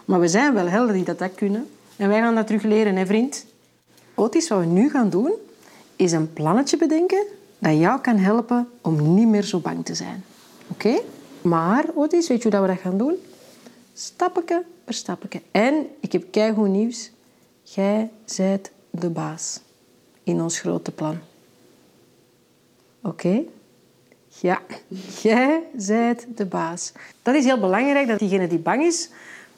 Maar 0.06 0.20
we 0.20 0.28
zijn 0.28 0.54
wel 0.54 0.68
helden 0.68 0.94
die 0.94 1.04
dat, 1.04 1.18
dat 1.18 1.34
kunnen. 1.34 1.68
En 1.96 2.08
wij 2.08 2.20
gaan 2.20 2.34
dat 2.34 2.46
terug 2.46 2.62
leren, 2.62 2.96
hè, 2.96 3.06
vriend? 3.06 3.46
Otis, 4.14 4.48
wat 4.48 4.58
we 4.58 4.64
nu 4.64 4.90
gaan 4.90 5.10
doen, 5.10 5.32
is 5.96 6.12
een 6.12 6.32
plannetje 6.32 6.76
bedenken 6.76 7.26
dat 7.58 7.78
jou 7.78 8.00
kan 8.00 8.16
helpen 8.16 8.68
om 8.80 9.14
niet 9.14 9.28
meer 9.28 9.42
zo 9.42 9.58
bang 9.58 9.84
te 9.84 9.94
zijn. 9.94 10.24
Oké? 10.68 11.00
Maar, 11.42 11.84
Otis, 11.94 12.28
weet 12.28 12.42
je 12.42 12.48
hoe 12.50 12.60
we 12.60 12.66
dat 12.66 12.78
gaan 12.78 12.98
doen? 12.98 13.14
Stappetje 13.94 14.64
per 14.84 14.94
stappetje. 14.94 15.42
En, 15.50 15.86
ik 16.00 16.12
heb 16.12 16.24
keigoed 16.30 16.68
nieuws. 16.68 17.10
Jij 17.62 18.10
zijt 18.24 18.70
de 18.90 19.10
baas 19.10 19.60
in 20.22 20.40
ons 20.40 20.60
grote 20.60 20.90
plan. 20.90 21.18
Oké? 23.02 23.42
Ja, 24.40 24.60
jij 25.22 25.62
zijt 25.76 26.26
de 26.34 26.46
baas. 26.46 26.92
Dat 27.22 27.34
is 27.34 27.44
heel 27.44 27.60
belangrijk, 27.60 28.06
dat 28.06 28.18
diegene 28.18 28.46
die 28.46 28.58
bang 28.58 28.84
is... 28.84 29.10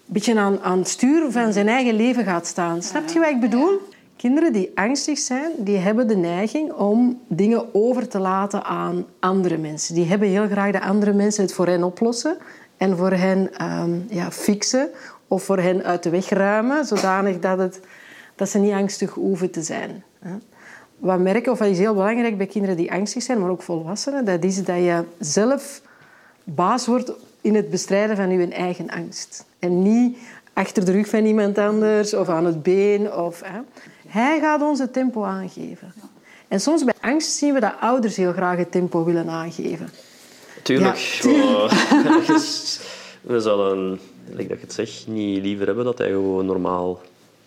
een 0.08 0.14
beetje 0.14 0.38
aan, 0.38 0.60
aan 0.60 0.78
het 0.78 0.88
stuur 0.88 1.30
van 1.30 1.52
zijn 1.52 1.68
eigen 1.68 1.94
leven 1.94 2.24
gaat 2.24 2.46
staan. 2.46 2.82
Snap 2.82 3.08
je 3.08 3.18
wat 3.18 3.28
ik 3.28 3.40
bedoel? 3.40 3.80
Kinderen 4.16 4.52
die 4.52 4.70
angstig 4.74 5.18
zijn, 5.18 5.50
die 5.56 5.76
hebben 5.76 6.08
de 6.08 6.16
neiging 6.16 6.72
om 6.72 7.20
dingen 7.26 7.74
over 7.74 8.08
te 8.08 8.18
laten 8.18 8.64
aan 8.64 9.06
andere 9.20 9.58
mensen. 9.58 9.94
Die 9.94 10.04
hebben 10.04 10.28
heel 10.28 10.46
graag 10.46 10.72
dat 10.72 10.82
andere 10.82 11.12
mensen 11.12 11.42
het 11.42 11.52
voor 11.52 11.66
hen 11.66 11.82
oplossen 11.82 12.36
en 12.76 12.96
voor 12.96 13.10
hen 13.10 13.54
ehm, 13.54 13.90
ja, 14.08 14.30
fixen 14.30 14.88
of 15.26 15.42
voor 15.42 15.58
hen 15.58 15.84
uit 15.84 16.02
de 16.02 16.10
weg 16.10 16.28
ruimen, 16.28 16.84
zodanig 16.84 17.38
dat, 17.38 17.58
het, 17.58 17.80
dat 18.34 18.48
ze 18.48 18.58
niet 18.58 18.72
angstig 18.72 19.10
hoeven 19.10 19.50
te 19.50 19.62
zijn. 19.62 20.04
Wat 20.98 21.18
merken, 21.18 21.52
of 21.52 21.58
wat 21.58 21.68
is 21.68 21.78
heel 21.78 21.94
belangrijk 21.94 22.36
bij 22.36 22.46
kinderen 22.46 22.76
die 22.76 22.92
angstig 22.92 23.22
zijn, 23.22 23.40
maar 23.40 23.50
ook 23.50 23.62
volwassenen, 23.62 24.24
dat 24.24 24.44
is 24.44 24.64
dat 24.64 24.76
je 24.76 25.04
zelf 25.18 25.82
baas 26.44 26.86
wordt 26.86 27.12
in 27.40 27.54
het 27.54 27.70
bestrijden 27.70 28.16
van 28.16 28.30
je 28.30 28.48
eigen 28.48 28.90
angst. 28.90 29.44
En 29.58 29.82
niet 29.82 30.18
achter 30.52 30.84
de 30.84 30.92
rug 30.92 31.08
van 31.08 31.24
iemand 31.24 31.58
anders 31.58 32.14
of 32.14 32.28
aan 32.28 32.44
het 32.44 32.62
been. 32.62 33.12
Of, 33.12 33.40
hè. 33.44 33.60
Hij 34.08 34.40
gaat 34.40 34.62
ons 34.62 34.78
het 34.78 34.92
tempo 34.92 35.24
aangeven. 35.24 35.92
En 36.48 36.60
soms 36.60 36.84
bij 36.84 36.94
angst 37.00 37.30
zien 37.30 37.54
we 37.54 37.60
dat 37.60 37.74
ouders 37.80 38.16
heel 38.16 38.32
graag 38.32 38.56
het 38.56 38.70
tempo 38.70 39.04
willen 39.04 39.28
aangeven. 39.28 39.88
Tuurlijk. 40.62 40.96
Ja, 40.96 41.20
tuurlijk. 41.20 41.72
maar 42.04 42.26
We 43.20 43.40
zouden, 43.40 44.00
like 44.30 44.48
dat 44.48 44.58
je 44.58 44.64
het 44.64 44.72
zegt, 44.72 45.06
niet 45.06 45.42
liever 45.42 45.66
hebben 45.66 45.84
dat 45.84 45.98
hij 45.98 46.08
gewoon 46.08 46.46
normaal... 46.46 47.00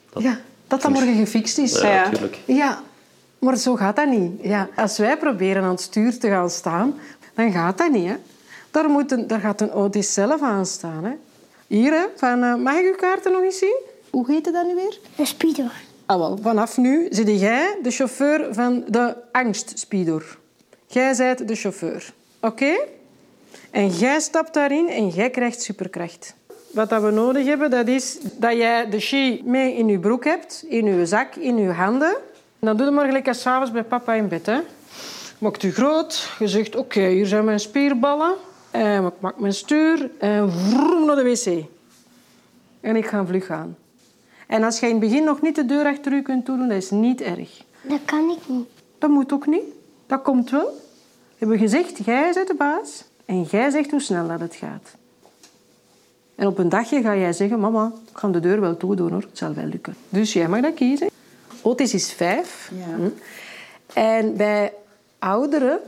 Dat... 0.10 0.24
Ja, 0.24 0.40
dat 0.68 0.82
dat 0.82 0.92
morgen 0.92 1.16
gefixt 1.16 1.58
is. 1.58 1.80
Ja, 1.80 1.88
Ja. 1.94 2.10
tuurlijk. 2.10 2.38
Ja, 2.46 2.82
maar 3.40 3.58
zo 3.58 3.76
gaat 3.76 3.96
dat 3.96 4.10
niet. 4.10 4.32
Ja, 4.42 4.70
als 4.76 4.98
wij 4.98 5.18
proberen 5.18 5.64
aan 5.64 5.70
het 5.70 5.82
stuur 5.82 6.20
te 6.20 6.28
gaan 6.28 6.50
staan, 6.50 6.94
dan 7.34 7.52
gaat 7.52 7.78
dat 7.78 7.92
niet. 7.92 8.08
Hè. 8.08 8.16
Daar, 8.72 8.90
moet 8.90 9.12
een, 9.12 9.28
daar 9.28 9.40
gaat 9.40 9.62
een 9.62 9.72
Otis 9.72 10.14
zelf 10.14 10.42
aan 10.42 10.66
staan. 10.66 11.04
Hè. 11.04 11.12
Hier, 11.68 11.92
hè, 11.92 12.06
van, 12.16 12.44
eh, 12.44 12.56
mag 12.56 12.76
ik 12.76 12.86
uw 12.86 12.96
kaarten 12.96 13.32
nog 13.32 13.42
eens 13.42 13.58
zien? 13.58 13.80
Hoe 14.10 14.32
heet 14.32 14.44
dat 14.44 14.66
nu 14.68 14.76
weer? 14.76 15.00
Een 15.16 15.28
speedo. 15.28 15.64
Ah, 16.06 16.18
wel, 16.18 16.38
vanaf 16.42 16.78
nu 16.78 17.08
zit 17.10 17.40
jij 17.40 17.78
de 17.84 17.92
chauffeur 17.92 18.54
van 18.54 18.84
de 18.88 19.16
angstspeedor. 19.32 20.38
Jij 20.88 21.16
bent 21.16 21.48
de 21.48 21.56
chauffeur. 21.56 22.14
Oké? 22.42 22.78
En 23.72 23.88
jij 23.88 24.20
stapt 24.20 24.54
daarin 24.54 24.90
en 24.90 25.08
jij 25.08 25.30
krijgt 25.30 25.62
superkracht. 25.62 26.36
Wat 26.72 26.90
dat 26.90 27.02
we 27.02 27.12
nodig 27.12 27.46
hebben, 27.46 27.70
dat 27.70 27.88
is 27.88 28.18
dat 28.38 28.54
jij 28.54 28.90
de 28.90 29.00
chi 29.00 29.42
mee 29.46 29.76
in 29.76 29.88
je 29.88 30.00
broek 30.00 30.24
hebt, 30.24 30.66
in 30.68 30.86
je 30.86 31.06
zak, 31.06 31.36
in 31.36 31.58
je 31.58 31.70
handen. 31.70 32.16
En 32.60 32.68
dan 32.68 32.78
doe 32.78 32.86
je 32.86 32.92
maar 32.92 33.06
gelijk 33.06 33.28
als 33.28 33.42
's 33.42 33.46
avonds 33.46 33.72
bij 33.72 33.84
papa 33.84 34.14
in 34.14 34.28
bed. 34.28 34.46
Hè. 34.46 34.60
Maakt 35.38 35.64
u 35.64 35.72
groot. 35.72 36.30
Je 36.40 36.48
zegt, 36.48 36.76
oké, 36.76 37.08
hier 37.08 37.26
zijn 37.26 37.46
mijn 37.46 37.60
spierballen. 37.60 38.36
En 38.72 39.06
ik 39.06 39.14
maak 39.20 39.40
mijn 39.40 39.54
stuur. 39.54 40.12
En 40.20 40.52
vroom 40.52 41.06
naar 41.06 41.16
de 41.16 41.24
wc. 41.24 41.66
En 42.82 42.96
ik 42.96 43.06
ga 43.06 43.26
vlug 43.26 43.46
gaan. 43.46 43.78
En 44.48 44.64
als 44.64 44.80
je 44.80 44.86
in 44.86 44.92
het 44.92 45.02
begin 45.02 45.24
nog 45.24 45.42
niet 45.42 45.56
de 45.56 45.66
deur 45.66 45.86
achter 45.86 46.14
u 46.14 46.22
kunt 46.22 46.46
toedoen, 46.46 46.68
dat 46.68 46.78
is 46.78 46.90
niet 46.90 47.22
erg. 47.22 47.64
Dat 47.82 48.00
kan 48.06 48.30
ik 48.30 48.48
niet. 48.48 48.68
Dat 48.98 49.10
moet 49.10 49.34
ook 49.34 49.48
niet. 49.48 49.64
Dat 50.08 50.22
komt 50.22 50.50
wel. 50.50 50.66
We 50.66 51.38
hebben 51.38 51.58
gezegd, 51.58 52.06
jij 52.06 52.32
bent 52.34 52.48
de 52.48 52.54
baas. 52.54 53.04
En 53.26 53.42
jij 53.42 53.70
zegt 53.70 53.92
hoe 53.92 54.00
snel 54.00 54.28
dat 54.28 54.40
het 54.40 54.56
gaat. 54.56 54.96
En 56.36 56.48
op 56.48 56.58
een 56.58 56.70
dagje 56.70 57.02
ga 57.02 57.16
jij 57.16 57.34
zeggen, 57.34 57.60
mama, 57.60 57.92
ik 58.12 58.18
ga 58.18 58.28
de 58.28 58.40
deur 58.40 58.62
wel 58.62 58.78
toedoen 58.78 59.12
hoor. 59.12 59.22
Het 59.22 59.38
zal 59.38 59.54
wel 59.54 59.66
lukken. 59.66 59.96
Dus 60.10 60.34
jij 60.34 60.48
mag 60.48 60.62
dat 60.62 60.74
kiezen. 60.74 61.10
Otis 61.62 61.94
is 61.94 62.12
vijf. 62.12 62.72
Hm. 62.96 63.10
En 63.94 64.36
bij 64.36 64.74
oudere 65.20 65.80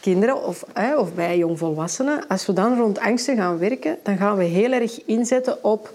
kinderen 0.00 0.44
of, 0.44 0.64
hè, 0.72 0.96
of 0.96 1.14
bij 1.14 1.38
jongvolwassenen, 1.38 2.26
als 2.28 2.46
we 2.46 2.52
dan 2.52 2.78
rond 2.78 2.98
angsten 2.98 3.36
gaan 3.36 3.58
werken, 3.58 3.98
dan 4.02 4.16
gaan 4.16 4.36
we 4.36 4.44
heel 4.44 4.72
erg 4.72 5.04
inzetten 5.04 5.64
op 5.64 5.92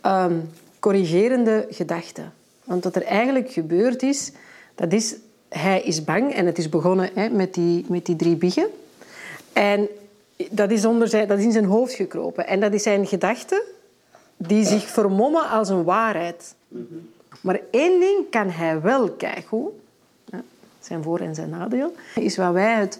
ehm, 0.00 0.34
corrigerende 0.78 1.66
gedachten. 1.70 2.32
Want 2.64 2.84
wat 2.84 2.96
er 2.96 3.02
eigenlijk 3.02 3.50
gebeurd 3.50 4.02
is, 4.02 4.32
dat 4.74 4.92
is, 4.92 5.14
hij 5.48 5.82
is 5.82 6.04
bang 6.04 6.34
en 6.34 6.46
het 6.46 6.58
is 6.58 6.68
begonnen 6.68 7.10
met, 7.32 7.54
die, 7.54 7.84
met 7.88 8.06
die 8.06 8.16
drie 8.16 8.36
biggen. 8.36 8.66
En 9.52 9.88
dat 10.50 10.70
is, 10.70 10.84
onder 10.84 11.08
zijn, 11.08 11.28
dat 11.28 11.38
is 11.38 11.44
in 11.44 11.52
zijn 11.52 11.64
hoofd 11.64 11.92
gekropen. 11.92 12.46
En 12.46 12.60
dat 12.60 12.72
is 12.72 12.82
zijn 12.82 13.06
gedachten 13.06 13.62
die 14.36 14.64
zich 14.64 14.86
vermommen 14.88 15.48
als 15.48 15.68
een 15.68 15.84
waarheid. 15.84 16.54
Maar 17.40 17.60
één 17.70 18.00
ding 18.00 18.30
kan 18.30 18.50
hij 18.50 18.80
wel 18.80 19.14
ja, 19.18 20.42
zijn 20.80 21.02
voor- 21.02 21.20
en 21.20 21.34
zijn 21.34 21.50
nadeel, 21.50 21.94
is 22.14 22.36
wat 22.36 22.52
wij 22.52 22.74
het 22.74 22.98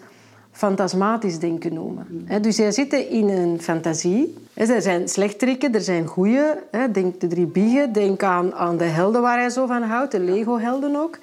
fantasmatisch 0.52 1.38
denken 1.38 1.74
noemen. 1.74 2.06
Hè, 2.24 2.40
Dus 2.40 2.56
zij 2.56 2.72
zitten 2.72 3.08
in 3.08 3.28
een 3.28 3.60
fantasie. 3.60 4.34
Er 4.54 4.82
zijn 4.82 5.08
slechteriken, 5.08 5.74
er 5.74 5.80
zijn 5.80 6.06
goeie. 6.06 6.40
hè, 6.70 6.90
Denk 6.90 7.20
de 7.20 7.26
drie 7.26 7.46
biggen, 7.46 7.92
denk 7.92 8.22
aan, 8.22 8.54
aan 8.54 8.76
de 8.76 8.84
helden 8.84 9.22
waar 9.22 9.38
hij 9.38 9.50
zo 9.50 9.66
van 9.66 9.82
houdt, 9.82 10.12
de 10.12 10.20
Lego-helden 10.20 10.96
ook. 10.96 11.18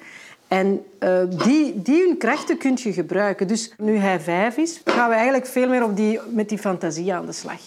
En 0.48 0.80
eh, 0.98 1.18
die, 1.44 1.82
die 1.82 2.02
hun 2.06 2.16
krachten 2.18 2.56
kun 2.58 2.76
je 2.82 2.92
gebruiken. 2.92 3.48
Dus 3.48 3.72
nu 3.78 3.96
hij 3.96 4.20
vijf 4.20 4.56
is, 4.56 4.80
gaan 4.84 5.08
we 5.08 5.14
eigenlijk 5.14 5.46
veel 5.46 5.68
meer 5.68 5.84
op 5.84 5.96
die, 5.96 6.18
met 6.32 6.48
die 6.48 6.58
fantasie 6.58 7.14
aan 7.14 7.26
de 7.26 7.32
slag. 7.32 7.60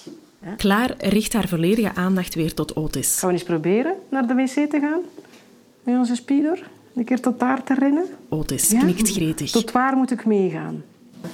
Klaar 0.57 0.93
richt 0.97 1.33
haar 1.33 1.47
volledige 1.47 1.91
aandacht 1.95 2.35
weer 2.35 2.53
tot 2.53 2.75
Otis. 2.75 3.19
Gaan 3.19 3.29
we 3.29 3.35
eens 3.35 3.43
proberen 3.43 3.93
naar 4.09 4.27
de 4.27 4.33
wc 4.33 4.49
te 4.69 4.79
gaan? 4.81 4.99
Met 5.83 5.95
onze 5.97 6.15
speeder? 6.15 6.69
Een 6.95 7.03
keer 7.03 7.19
tot 7.19 7.39
daar 7.39 7.63
te 7.63 7.73
rennen? 7.73 8.03
Otis 8.29 8.69
Ja? 8.69 8.79
knikt 8.79 9.09
gretig. 9.09 9.51
Tot 9.51 9.71
waar 9.71 9.95
moet 9.95 10.11
ik 10.11 10.25
meegaan? 10.25 10.83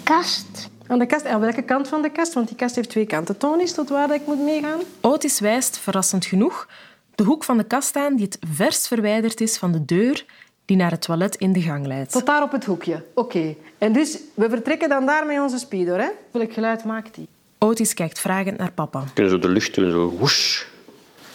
Kast. 0.09 0.69
Aan 0.87 0.99
de 0.99 1.05
kast. 1.05 1.25
Aan 1.25 1.39
welke 1.39 1.61
kant 1.61 1.87
van 1.87 2.01
de 2.01 2.09
kast? 2.09 2.33
Want 2.33 2.47
die 2.47 2.57
kast 2.57 2.75
heeft 2.75 2.89
twee 2.89 3.05
kanten. 3.05 3.37
Toon 3.37 3.61
is 3.61 3.73
tot 3.73 3.89
waar 3.89 4.07
dat 4.07 4.19
ik 4.19 4.25
moet 4.25 4.39
meegaan? 4.39 4.79
Otis 5.01 5.39
wijst, 5.39 5.77
verrassend 5.77 6.25
genoeg, 6.25 6.67
de 7.15 7.23
hoek 7.23 7.43
van 7.43 7.57
de 7.57 7.63
kast 7.63 7.95
aan 7.95 8.15
die 8.15 8.25
het 8.25 8.37
verst 8.51 8.87
verwijderd 8.87 9.41
is 9.41 9.57
van 9.57 9.71
de 9.71 9.85
deur 9.85 10.25
die 10.65 10.77
naar 10.77 10.91
het 10.91 11.01
toilet 11.01 11.35
in 11.35 11.53
de 11.53 11.61
gang 11.61 11.85
leidt. 11.85 12.11
Tot 12.11 12.25
daar 12.25 12.43
op 12.43 12.51
het 12.51 12.65
hoekje. 12.65 13.05
Oké. 13.13 13.55
En 13.77 13.93
dus, 13.93 14.17
we 14.33 14.49
vertrekken 14.49 14.89
dan 14.89 15.05
daar 15.05 15.25
met 15.25 15.39
onze 15.39 15.57
speeder. 15.57 15.99
Hè? 15.99 16.09
Welk 16.31 16.53
geluid 16.53 16.83
maakt 16.83 17.15
die? 17.15 17.27
Otis 17.57 17.93
kijkt 17.93 18.19
vragend 18.19 18.57
naar 18.57 18.71
papa. 18.71 19.03
Kunnen 19.13 19.31
zo 19.31 19.39
de 19.39 19.49
lucht 19.49 19.75
doen, 19.75 19.91
zo 19.91 20.09
woesh. 20.09 20.63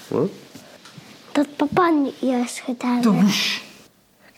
Huh? 0.09 0.21
Dat 1.33 1.47
papa 1.57 1.88
niet 1.88 2.19
juist 2.19 2.59
gedaan 2.59 3.25
heeft. 3.25 3.62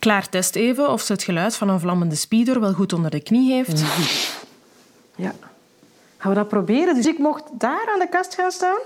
Klaar 0.06 0.28
test 0.28 0.56
even 0.56 0.90
of 0.90 1.00
ze 1.00 1.12
het 1.12 1.22
geluid 1.22 1.56
van 1.56 1.68
een 1.68 1.80
vlammende 1.80 2.14
speeder 2.14 2.60
wel 2.60 2.72
goed 2.72 2.92
onder 2.92 3.10
de 3.10 3.20
knie 3.20 3.52
heeft. 3.52 3.82
Ja. 5.16 5.32
Gaan 6.16 6.30
we 6.30 6.36
dat 6.36 6.48
proberen? 6.48 6.94
Dus 6.94 7.06
ik 7.06 7.18
mocht 7.18 7.42
daar 7.52 7.88
aan 7.92 7.98
de 7.98 8.08
kast 8.08 8.34
gaan 8.34 8.50
staan? 8.50 8.78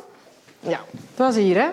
Ja. 0.61 0.81
Het 0.91 1.17
was 1.17 1.37
hier, 1.37 1.57
hè? 1.57 1.69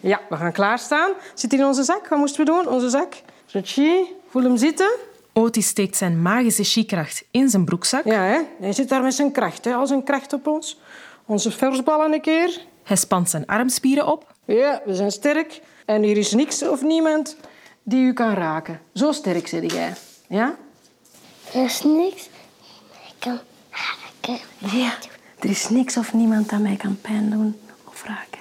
Ja, 0.00 0.20
we 0.28 0.36
gaan 0.36 0.52
klaarstaan. 0.52 1.12
Zit 1.34 1.52
in 1.52 1.64
onze 1.64 1.82
zak. 1.82 2.08
Wat 2.08 2.18
moesten 2.18 2.44
we 2.44 2.50
doen? 2.50 2.68
Onze 2.68 2.88
zak. 2.88 3.14
Zoetje. 3.46 4.06
Voel 4.28 4.42
hem 4.42 4.56
zitten. 4.56 4.90
Otis 5.32 5.66
steekt 5.66 5.96
zijn 5.96 6.22
magische 6.22 6.64
chi-kracht 6.64 7.24
in 7.30 7.48
zijn 7.48 7.64
broekzak. 7.64 8.04
Ja, 8.04 8.22
hè? 8.22 8.40
Hij 8.60 8.72
zit 8.72 8.88
daar 8.88 9.02
met 9.02 9.14
zijn 9.14 9.32
kracht, 9.32 9.64
hè? 9.64 9.74
Al 9.74 9.86
zijn 9.86 10.04
kracht 10.04 10.32
op 10.32 10.46
ons. 10.46 10.80
Onze 11.26 11.50
versballen 11.50 12.12
een 12.12 12.20
keer. 12.20 12.60
Hij 12.82 12.96
spant 12.96 13.30
zijn 13.30 13.46
armspieren 13.46 14.06
op. 14.06 14.32
Ja, 14.44 14.82
we 14.84 14.94
zijn 14.94 15.10
sterk. 15.10 15.60
En 15.84 16.02
hier 16.02 16.16
is 16.16 16.32
niks 16.32 16.62
of 16.62 16.82
niemand 16.82 17.36
die 17.82 18.04
u 18.04 18.12
kan 18.12 18.34
raken. 18.34 18.80
Zo 18.94 19.12
sterk 19.12 19.46
zit 19.46 19.72
jij. 19.72 19.92
Ja? 20.28 20.54
Er 21.54 21.64
is 21.64 21.82
niks. 21.82 22.28
Ik 23.08 23.14
kan 23.18 23.38
haken. 23.70 24.38
Ja. 24.58 24.92
Er 25.38 25.50
is 25.50 25.68
niks 25.68 25.96
of 25.96 26.12
niemand 26.12 26.50
dat 26.50 26.60
mij 26.60 26.76
kan 26.76 27.00
pijn 27.00 27.30
doen 27.30 27.60
of 27.84 28.04
raken. 28.04 28.40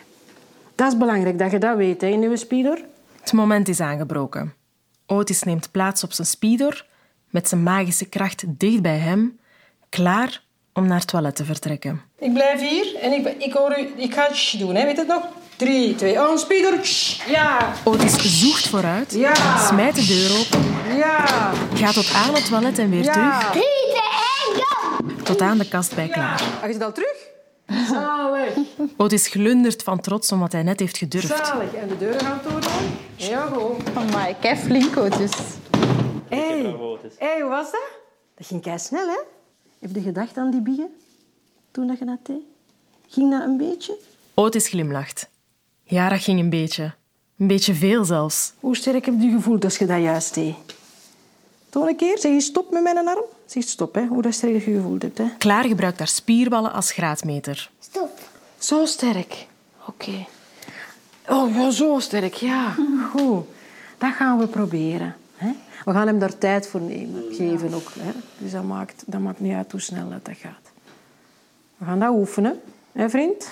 Dat 0.76 0.92
is 0.92 0.98
belangrijk 0.98 1.40
dat 1.40 1.52
je 1.52 1.58
dat 1.58 1.78
weet, 1.78 2.02
hè, 2.02 2.08
in 2.08 2.22
uw 2.22 2.36
speeder. 2.36 2.86
Het 3.22 3.34
moment 3.34 3.68
is 3.68 3.80
aangebroken. 3.80 4.54
Otis 5.06 5.44
neemt 5.44 5.72
plaats 5.72 6.04
op 6.04 6.12
zijn 6.12 6.28
speeder, 6.28 6.86
met 7.30 7.48
zijn 7.48 7.64
magische 7.64 8.06
kracht 8.06 8.44
dicht 8.48 8.82
bij 8.82 8.98
hem, 8.98 9.40
klaar 9.90 10.44
om 10.74 10.88
naar 10.88 11.00
het 11.00 11.08
toilet 11.08 11.36
te 11.36 11.46
vertrekken. 11.46 12.02
Ik 12.18 12.34
blijf 12.34 12.60
hier 12.60 12.96
en 12.96 13.12
ik, 13.12 13.44
ik 13.44 13.54
hoor 13.54 13.80
u... 13.80 13.94
Ik 13.96 14.14
ga 14.14 14.28
tsch 14.32 14.58
doen, 14.58 14.76
hè. 14.76 14.86
weet 14.86 14.98
het 14.98 15.08
nog? 15.08 15.28
Drie, 15.60 15.96
twee, 15.96 16.20
oh, 16.22 16.32
een 16.32 16.38
speeder. 16.38 16.82
Tsch. 16.82 17.28
Ja, 17.30 17.74
Otis 17.84 18.40
zoekt 18.40 18.68
vooruit, 18.68 19.14
Ja. 19.14 19.58
smijt 19.68 19.96
de 19.96 20.06
deur 20.06 20.40
open, 20.40 20.96
ja, 20.98 21.26
gaat 21.74 21.94
tot 21.94 22.14
aan 22.14 22.34
het 22.36 22.46
toilet 22.46 22.80
en 22.80 22.90
weer 22.90 23.04
terug, 23.12 23.42
ja. 23.42 23.52
3, 23.52 23.64
2, 23.64 23.64
1, 24.56 24.64
go! 24.64 25.24
tot 25.24 25.42
aan 25.42 25.58
de 25.58 25.68
kast 25.68 25.96
bij 25.96 26.08
klaar. 26.08 26.42
Ah, 26.62 26.68
je 26.68 26.74
zit 26.74 26.84
al 26.84 26.92
terug? 26.92 27.28
Zalig, 27.90 28.54
Otis 28.98 29.28
glundert 29.28 29.84
van 29.84 30.00
trots 30.00 30.32
omdat 30.32 30.52
hij 30.52 30.64
net 30.64 30.80
heeft 30.80 30.98
gedurfd. 30.98 31.46
zalig. 31.48 31.74
En 31.74 31.88
de 31.88 31.98
deuren 31.98 32.20
gaan 32.20 32.42
toedoen? 32.42 32.72
Ja, 33.16 33.46
goed. 33.46 33.78
Amai, 33.96 34.36
kei 34.42 34.56
flink, 34.58 34.94
dus. 35.18 35.32
Hé, 36.30 36.74
Otis. 36.80 37.14
hey, 37.18 37.42
hoe 37.42 37.50
was 37.50 37.72
dat? 37.72 37.88
Dat 38.36 38.48
ging 38.48 38.62
kei 38.62 38.80
snel, 38.80 39.08
hè? 39.08 39.20
Heb 39.80 39.90
je 39.96 40.02
gedacht 40.02 40.38
aan 40.38 40.52
die 40.52 40.62
biggen 40.62 40.90
toen 41.72 41.88
dat 41.88 42.00
je 42.00 42.06
dat 42.06 42.18
deed? 42.24 42.42
Ging 43.08 43.32
dat 43.32 43.42
een 43.44 43.58
beetje? 43.58 43.98
Otis 44.34 44.68
glimlacht. 44.68 45.30
Ja, 45.90 46.10
dat 46.10 46.22
ging 46.22 46.40
een 46.40 46.50
beetje. 46.50 46.94
Een 47.38 47.48
beetje 47.48 47.74
veel 47.74 48.06
zelfs. 48.06 48.54
Hoe 48.60 48.76
sterk 48.76 49.06
heb 49.06 49.16
je 49.20 49.30
gevoeld 49.32 49.64
als 49.64 49.78
je 49.78 49.86
dat 49.86 50.02
juist 50.02 50.34
deed? 50.34 50.56
Toon 51.70 51.88
een 51.88 51.96
keer, 51.96 52.20
zeg 52.20 52.32
je 52.32 52.42
stop 52.42 52.72
met 52.72 52.84
mijn 52.84 53.08
arm. 53.08 53.24
Zeg 53.46 53.64
stop, 53.64 53.96
hè, 53.96 54.06
hoe 54.06 54.22
dat 54.22 54.34
sterk 54.34 54.54
je 54.54 54.60
gevoeld 54.60 55.02
hebt. 55.02 55.18
Hè. 55.18 55.26
Klaar 55.38 55.64
gebruikt 55.64 55.98
haar 55.98 56.08
spierballen 56.08 56.74
als 56.74 56.92
graadmeter. 56.92 57.70
Stop. 57.80 58.20
Zo 58.58 58.86
sterk. 58.86 59.48
Oké. 59.86 60.26
Oh, 61.28 61.56
ja, 61.56 61.72
zo 61.72 62.00
sterk, 62.00 62.34
ja. 62.34 62.76
Goed. 63.14 63.46
Dat 63.98 64.14
gaan 64.14 64.40
we 64.40 64.48
proberen. 64.48 65.16
Hè. 65.36 65.52
We 65.86 65.92
gaan 65.92 66.08
hem 66.08 66.20
daar 66.20 66.38
tijd 66.38 66.68
voor 66.68 66.82
nemen, 66.82 67.24
geven 67.32 67.74
ook. 67.74 67.92
Hè. 68.00 68.12
Dus 68.38 68.52
dat 68.52 68.64
maakt, 68.64 69.04
dat 69.06 69.20
maakt 69.20 69.40
niet 69.40 69.54
uit 69.54 69.72
hoe 69.72 69.82
snel 69.82 70.10
dat, 70.10 70.26
dat 70.26 70.38
gaat. 70.38 70.72
We 71.78 71.86
gaan 71.86 72.00
dat 72.00 72.14
oefenen, 72.14 72.62
hè, 72.92 73.10
vriend? 73.10 73.50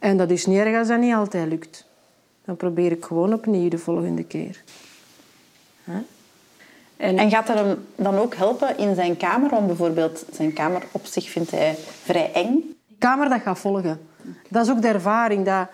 En 0.00 0.16
dat 0.16 0.30
is 0.30 0.46
niet 0.46 0.58
erg 0.58 0.78
als 0.78 0.88
dat 0.88 0.98
niet 0.98 1.14
altijd 1.14 1.48
lukt. 1.48 1.84
Dan 2.44 2.56
probeer 2.56 2.92
ik 2.92 3.04
gewoon 3.04 3.32
opnieuw 3.32 3.68
de 3.68 3.78
volgende 3.78 4.24
keer. 4.24 4.62
En, 6.96 7.18
En 7.18 7.30
gaat 7.30 7.46
dat 7.46 7.56
hem 7.56 7.86
dan 7.96 8.18
ook 8.18 8.34
helpen 8.34 8.78
in 8.78 8.94
zijn 8.94 9.16
kamer? 9.16 9.50
Want 9.50 9.66
bijvoorbeeld, 9.66 10.24
zijn 10.32 10.52
kamer 10.52 10.82
op 10.92 11.06
zich 11.06 11.30
vindt 11.30 11.50
hij 11.50 11.74
vrij 12.02 12.32
eng. 12.32 12.76
kamer 12.98 13.28
dat 13.28 13.40
gaat 13.40 13.58
volgen. 13.58 14.00
Dat 14.48 14.66
is 14.66 14.72
ook 14.72 14.82
de 14.82 14.88
ervaring. 14.88 15.44
Dat, 15.44 15.68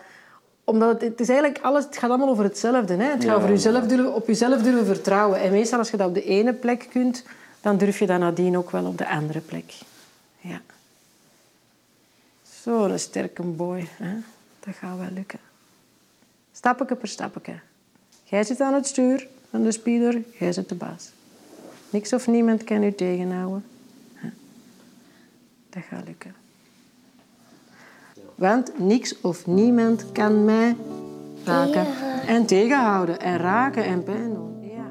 omdat 0.64 0.88
het, 0.88 1.00
het 1.00 1.20
is 1.20 1.28
eigenlijk 1.28 1.64
alles, 1.64 1.84
het 1.84 1.98
gaat 1.98 2.10
allemaal 2.10 2.28
over 2.28 2.44
hetzelfde. 2.44 2.94
Hè? 2.94 3.10
Het 3.10 3.24
gaat 3.24 3.36
over 3.36 3.48
jezelf 3.48 3.86
durven, 3.86 4.14
op 4.14 4.26
jezelf 4.26 4.62
durven 4.62 4.86
vertrouwen. 4.86 5.40
En 5.40 5.50
meestal 5.50 5.78
als 5.78 5.90
je 5.90 5.96
dat 5.96 6.08
op 6.08 6.14
de 6.14 6.24
ene 6.24 6.52
plek 6.52 6.86
kunt, 6.90 7.24
dan 7.60 7.76
durf 7.76 7.98
je 7.98 8.06
dat 8.06 8.18
nadien 8.18 8.56
ook 8.56 8.70
wel 8.70 8.84
op 8.84 8.98
de 8.98 9.08
andere 9.08 9.40
plek. 9.40 9.72
Ja. 10.40 10.60
Zo'n 12.66 12.98
sterke 12.98 13.42
boy. 13.42 13.88
Hè? 13.90 14.14
Dat 14.60 14.74
gaat 14.74 14.98
wel 14.98 15.10
lukken. 15.12 15.38
Stappetje 16.52 16.94
per 16.94 17.08
stappetje. 17.08 17.54
Jij 18.24 18.44
zit 18.44 18.60
aan 18.60 18.74
het 18.74 18.86
stuur 18.86 19.28
van 19.50 19.62
de 19.62 19.72
speeder, 19.72 20.22
jij 20.38 20.52
zit 20.52 20.68
de 20.68 20.74
baas. 20.74 21.10
Niks 21.90 22.12
of 22.12 22.26
niemand 22.26 22.64
kan 22.64 22.82
u 22.82 22.92
tegenhouden. 22.94 23.64
Hè? 24.14 24.28
Dat 25.70 25.82
gaat 25.88 26.04
lukken. 26.06 26.34
Want 28.34 28.78
niks 28.78 29.20
of 29.20 29.46
niemand 29.46 30.12
kan 30.12 30.44
mij 30.44 30.76
raken 31.44 31.86
en 32.26 32.46
tegenhouden 32.46 33.20
en 33.20 33.36
raken 33.36 33.84
en 33.84 34.02
pijn 34.02 34.34
doen. 34.34 34.58
Ja. 34.60 34.86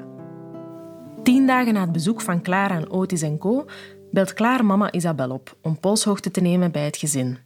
Tien 1.22 1.46
dagen 1.46 1.74
na 1.74 1.80
het 1.80 1.92
bezoek 1.92 2.20
van 2.20 2.42
Clara 2.42 2.74
aan 2.74 2.90
Otis 2.90 3.22
en 3.22 3.38
Co. 3.38 3.66
belt 4.10 4.34
Klaar 4.34 4.64
mama 4.64 4.92
Isabel 4.92 5.30
op 5.30 5.56
om 5.60 5.80
polshoogte 5.80 6.30
te 6.30 6.40
nemen 6.40 6.70
bij 6.72 6.84
het 6.84 6.96
gezin. 6.96 7.38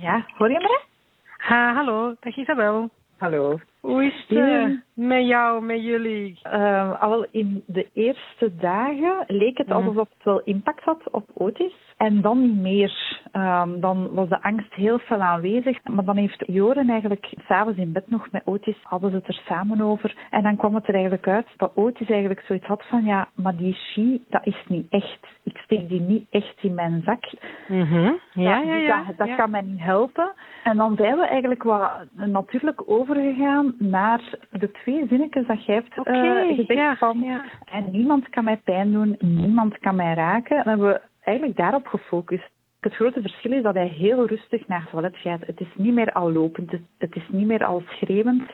Ja, 0.00 0.24
hoor 0.36 0.50
je 0.50 0.58
me? 0.58 0.80
Ha, 1.36 1.74
hallo, 1.74 2.14
dag 2.20 2.36
Isabel. 2.36 2.90
Hallo. 3.18 3.60
Hoe 3.80 4.04
is 4.04 4.24
het 4.28 4.38
eh, 4.38 4.70
met 5.00 5.26
jou, 5.26 5.64
met 5.64 5.82
jullie? 5.82 6.40
Uh, 6.44 7.02
al 7.02 7.26
in 7.30 7.62
de 7.66 7.88
eerste 7.92 8.56
dagen 8.56 9.24
leek 9.26 9.58
het 9.58 9.70
alsof 9.70 9.96
het 9.96 10.24
wel 10.24 10.40
impact 10.40 10.84
had 10.84 11.10
op 11.10 11.24
Otis. 11.34 11.72
En 11.96 12.20
dan 12.20 12.40
niet 12.40 12.60
meer. 12.60 13.20
Ehm, 13.32 13.80
dan 13.80 14.08
was 14.12 14.28
de 14.28 14.42
angst 14.42 14.74
heel 14.74 14.98
fel 14.98 15.20
aanwezig. 15.20 15.84
Maar 15.84 16.04
dan 16.04 16.16
heeft 16.16 16.44
Joren 16.46 16.88
eigenlijk 16.88 17.32
s'avonds 17.46 17.78
in 17.78 17.92
bed 17.92 18.10
nog 18.10 18.30
met 18.30 18.42
Otis, 18.44 18.76
hadden 18.82 19.10
ze 19.10 19.16
het 19.16 19.28
er 19.28 19.42
samen 19.46 19.80
over. 19.80 20.16
En 20.30 20.42
dan 20.42 20.56
kwam 20.56 20.74
het 20.74 20.88
er 20.88 20.94
eigenlijk 20.94 21.28
uit 21.28 21.46
dat 21.56 21.72
Otis 21.74 22.08
eigenlijk 22.08 22.40
zoiets 22.40 22.66
had 22.66 22.82
van, 22.88 23.04
ja, 23.04 23.28
maar 23.34 23.56
die 23.56 23.74
ski, 23.74 24.24
dat 24.28 24.46
is 24.46 24.64
niet 24.68 24.86
echt. 24.90 25.26
Ik 25.42 25.56
steek 25.56 25.88
die 25.88 26.00
niet 26.00 26.26
echt 26.30 26.56
in 26.60 26.74
mijn 26.74 27.02
zak. 27.04 27.32
Mhm. 27.68 28.12
Ja, 28.32 28.58
ja, 28.58 28.74
dus 28.74 28.86
ja. 28.86 29.04
Dat, 29.04 29.16
dat 29.16 29.28
ja. 29.28 29.36
kan 29.36 29.50
mij 29.50 29.62
niet 29.62 29.80
helpen. 29.80 30.32
En 30.64 30.76
dan 30.76 30.96
zijn 30.96 31.16
we 31.16 31.26
eigenlijk 31.26 31.62
wat 31.62 31.90
natuurlijk 32.14 32.82
overgegaan 32.86 33.74
naar 33.78 34.20
de 34.50 34.70
twee 34.70 34.89
zinnetjes 35.08 35.46
dat 35.46 35.64
jij 35.64 35.74
hebt 35.74 35.98
Oké, 35.98 36.10
eh, 36.10 36.56
gezegd 36.56 36.78
ja, 36.78 36.96
van 36.96 37.20
ja. 37.20 37.44
en 37.64 37.90
niemand 37.90 38.28
kan 38.28 38.44
mij 38.44 38.56
pijn 38.56 38.92
doen, 38.92 39.16
niemand 39.18 39.78
kan 39.78 39.96
mij 39.96 40.14
raken. 40.14 40.56
Dan 40.56 40.68
hebben 40.68 40.88
we 40.88 41.00
eigenlijk 41.24 41.56
daarop 41.56 41.86
gefocust. 41.86 42.50
Het 42.80 42.94
grote 42.94 43.20
verschil 43.20 43.52
is 43.52 43.62
dat 43.62 43.74
hij 43.74 43.86
heel 43.86 44.26
rustig 44.26 44.68
naar 44.68 44.80
het 44.80 44.90
toilet 44.90 45.16
gaat. 45.16 45.46
Het 45.46 45.60
is 45.60 45.74
niet 45.76 45.94
meer 45.94 46.12
al 46.12 46.32
lopend, 46.32 46.70
het, 46.70 46.82
het 46.98 47.16
is 47.16 47.28
niet 47.28 47.46
meer 47.46 47.64
al 47.64 47.82
schreeuwend. 47.86 48.50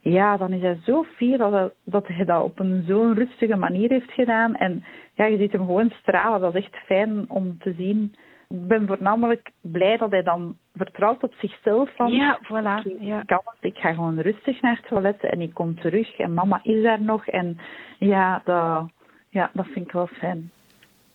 Ja, 0.00 0.36
dan 0.36 0.52
is 0.52 0.60
hij 0.60 0.78
zo 0.84 1.04
fier 1.04 1.38
dat 1.38 1.52
hij, 1.52 1.70
dat 1.84 2.06
hij 2.06 2.24
dat 2.24 2.42
op 2.42 2.58
een 2.58 2.84
zo'n 2.86 3.14
rustige 3.14 3.56
manier 3.56 3.90
heeft 3.90 4.12
gedaan. 4.12 4.54
En 4.54 4.84
ja, 5.14 5.24
je 5.24 5.36
ziet 5.36 5.52
hem 5.52 5.66
gewoon 5.66 5.92
stralen. 6.00 6.40
Dat 6.40 6.54
is 6.54 6.64
echt 6.64 6.84
fijn 6.84 7.24
om 7.28 7.58
te 7.58 7.74
zien. 7.78 8.14
Ik 8.48 8.66
ben 8.66 8.86
voornamelijk 8.86 9.50
blij 9.60 9.96
dat 9.96 10.10
hij 10.10 10.22
dan 10.22 10.56
vertrouwt 10.74 11.22
op 11.22 11.34
zichzelf. 11.38 11.90
Van, 11.96 12.10
Ja, 12.12 12.38
voilà. 12.42 13.00
Ja. 13.00 13.20
ik 13.20 13.26
kan 13.26 13.40
het. 13.44 13.56
Ik 13.60 13.76
ga 13.76 13.92
gewoon 13.92 14.18
rustig 14.18 14.62
naar 14.62 14.76
het 14.76 14.86
toilet 14.88 15.20
en 15.20 15.40
ik 15.40 15.54
kom 15.54 15.80
terug 15.80 16.18
en 16.18 16.34
mama 16.34 16.60
is 16.62 16.82
daar 16.82 17.02
nog. 17.02 17.26
En 17.26 17.58
ja, 17.98 18.42
dat, 18.44 18.90
ja, 19.28 19.50
dat 19.52 19.66
vind 19.66 19.86
ik 19.86 19.92
wel 19.92 20.06
fijn. 20.06 20.50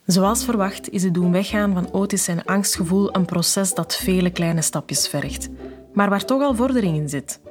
Zoals 0.06 0.46
verwacht 0.46 0.89
is 0.89 1.04
het 1.04 1.13
doen 1.13 1.32
weggaan 1.32 1.74
van 1.74 1.94
Otis 1.94 2.24
zijn 2.24 2.46
angstgevoel 2.46 3.15
een 3.15 3.26
proces 3.26 3.74
dat 3.74 3.98
vele 3.98 4.32
kleine 4.32 4.62
stapjes 4.62 5.10
vergt, 5.10 5.50
maar 5.94 6.10
waar 6.10 6.26
toch 6.26 6.41
al 6.41 6.56
vordering 6.56 6.96
in 6.96 7.10
zit. 7.10 7.41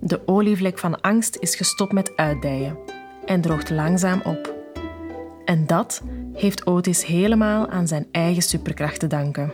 De 0.00 0.22
olievlek 0.26 0.78
van 0.78 1.00
angst 1.00 1.36
is 1.36 1.56
gestopt 1.56 1.92
met 1.92 2.16
uitdijen 2.16 2.78
en 3.24 3.40
droogt 3.40 3.70
langzaam 3.70 4.20
op. 4.24 4.54
En 5.44 5.66
dat 5.66 6.02
heeft 6.42 6.66
Otis 6.66 7.06
helemaal 7.06 7.68
aan 7.68 7.86
zijn 7.86 8.06
eigen 8.10 8.42
superkracht 8.42 9.00
te 9.00 9.06
danken. 9.06 9.52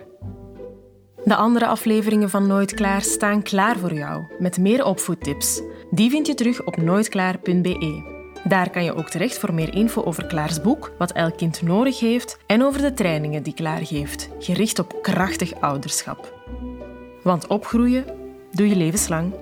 De 1.24 1.34
andere 1.34 1.66
afleveringen 1.66 2.30
van 2.30 2.46
Nooit 2.46 2.74
Klaar 2.74 3.02
staan 3.02 3.42
klaar 3.42 3.78
voor 3.78 3.94
jou, 3.94 4.22
met 4.38 4.58
meer 4.58 4.84
opvoedtips. 4.84 5.62
Die 5.90 6.10
vind 6.10 6.26
je 6.26 6.34
terug 6.34 6.64
op 6.64 6.76
nooitklaar.be. 6.76 8.16
Daar 8.44 8.70
kan 8.70 8.84
je 8.84 8.94
ook 8.94 9.10
terecht 9.10 9.38
voor 9.38 9.54
meer 9.54 9.74
info 9.74 10.02
over 10.02 10.26
Klaars 10.26 10.60
boek, 10.60 10.92
wat 10.98 11.12
elk 11.12 11.36
kind 11.36 11.62
nodig 11.62 12.00
heeft, 12.00 12.38
en 12.46 12.62
over 12.62 12.80
de 12.80 12.94
trainingen 12.94 13.42
die 13.42 13.54
Klaar 13.54 13.86
geeft, 13.86 14.28
gericht 14.38 14.78
op 14.78 14.98
krachtig 15.02 15.60
ouderschap. 15.60 16.34
Want 17.22 17.46
opgroeien 17.46 18.04
doe 18.50 18.68
je 18.68 18.76
levenslang. 18.76 19.32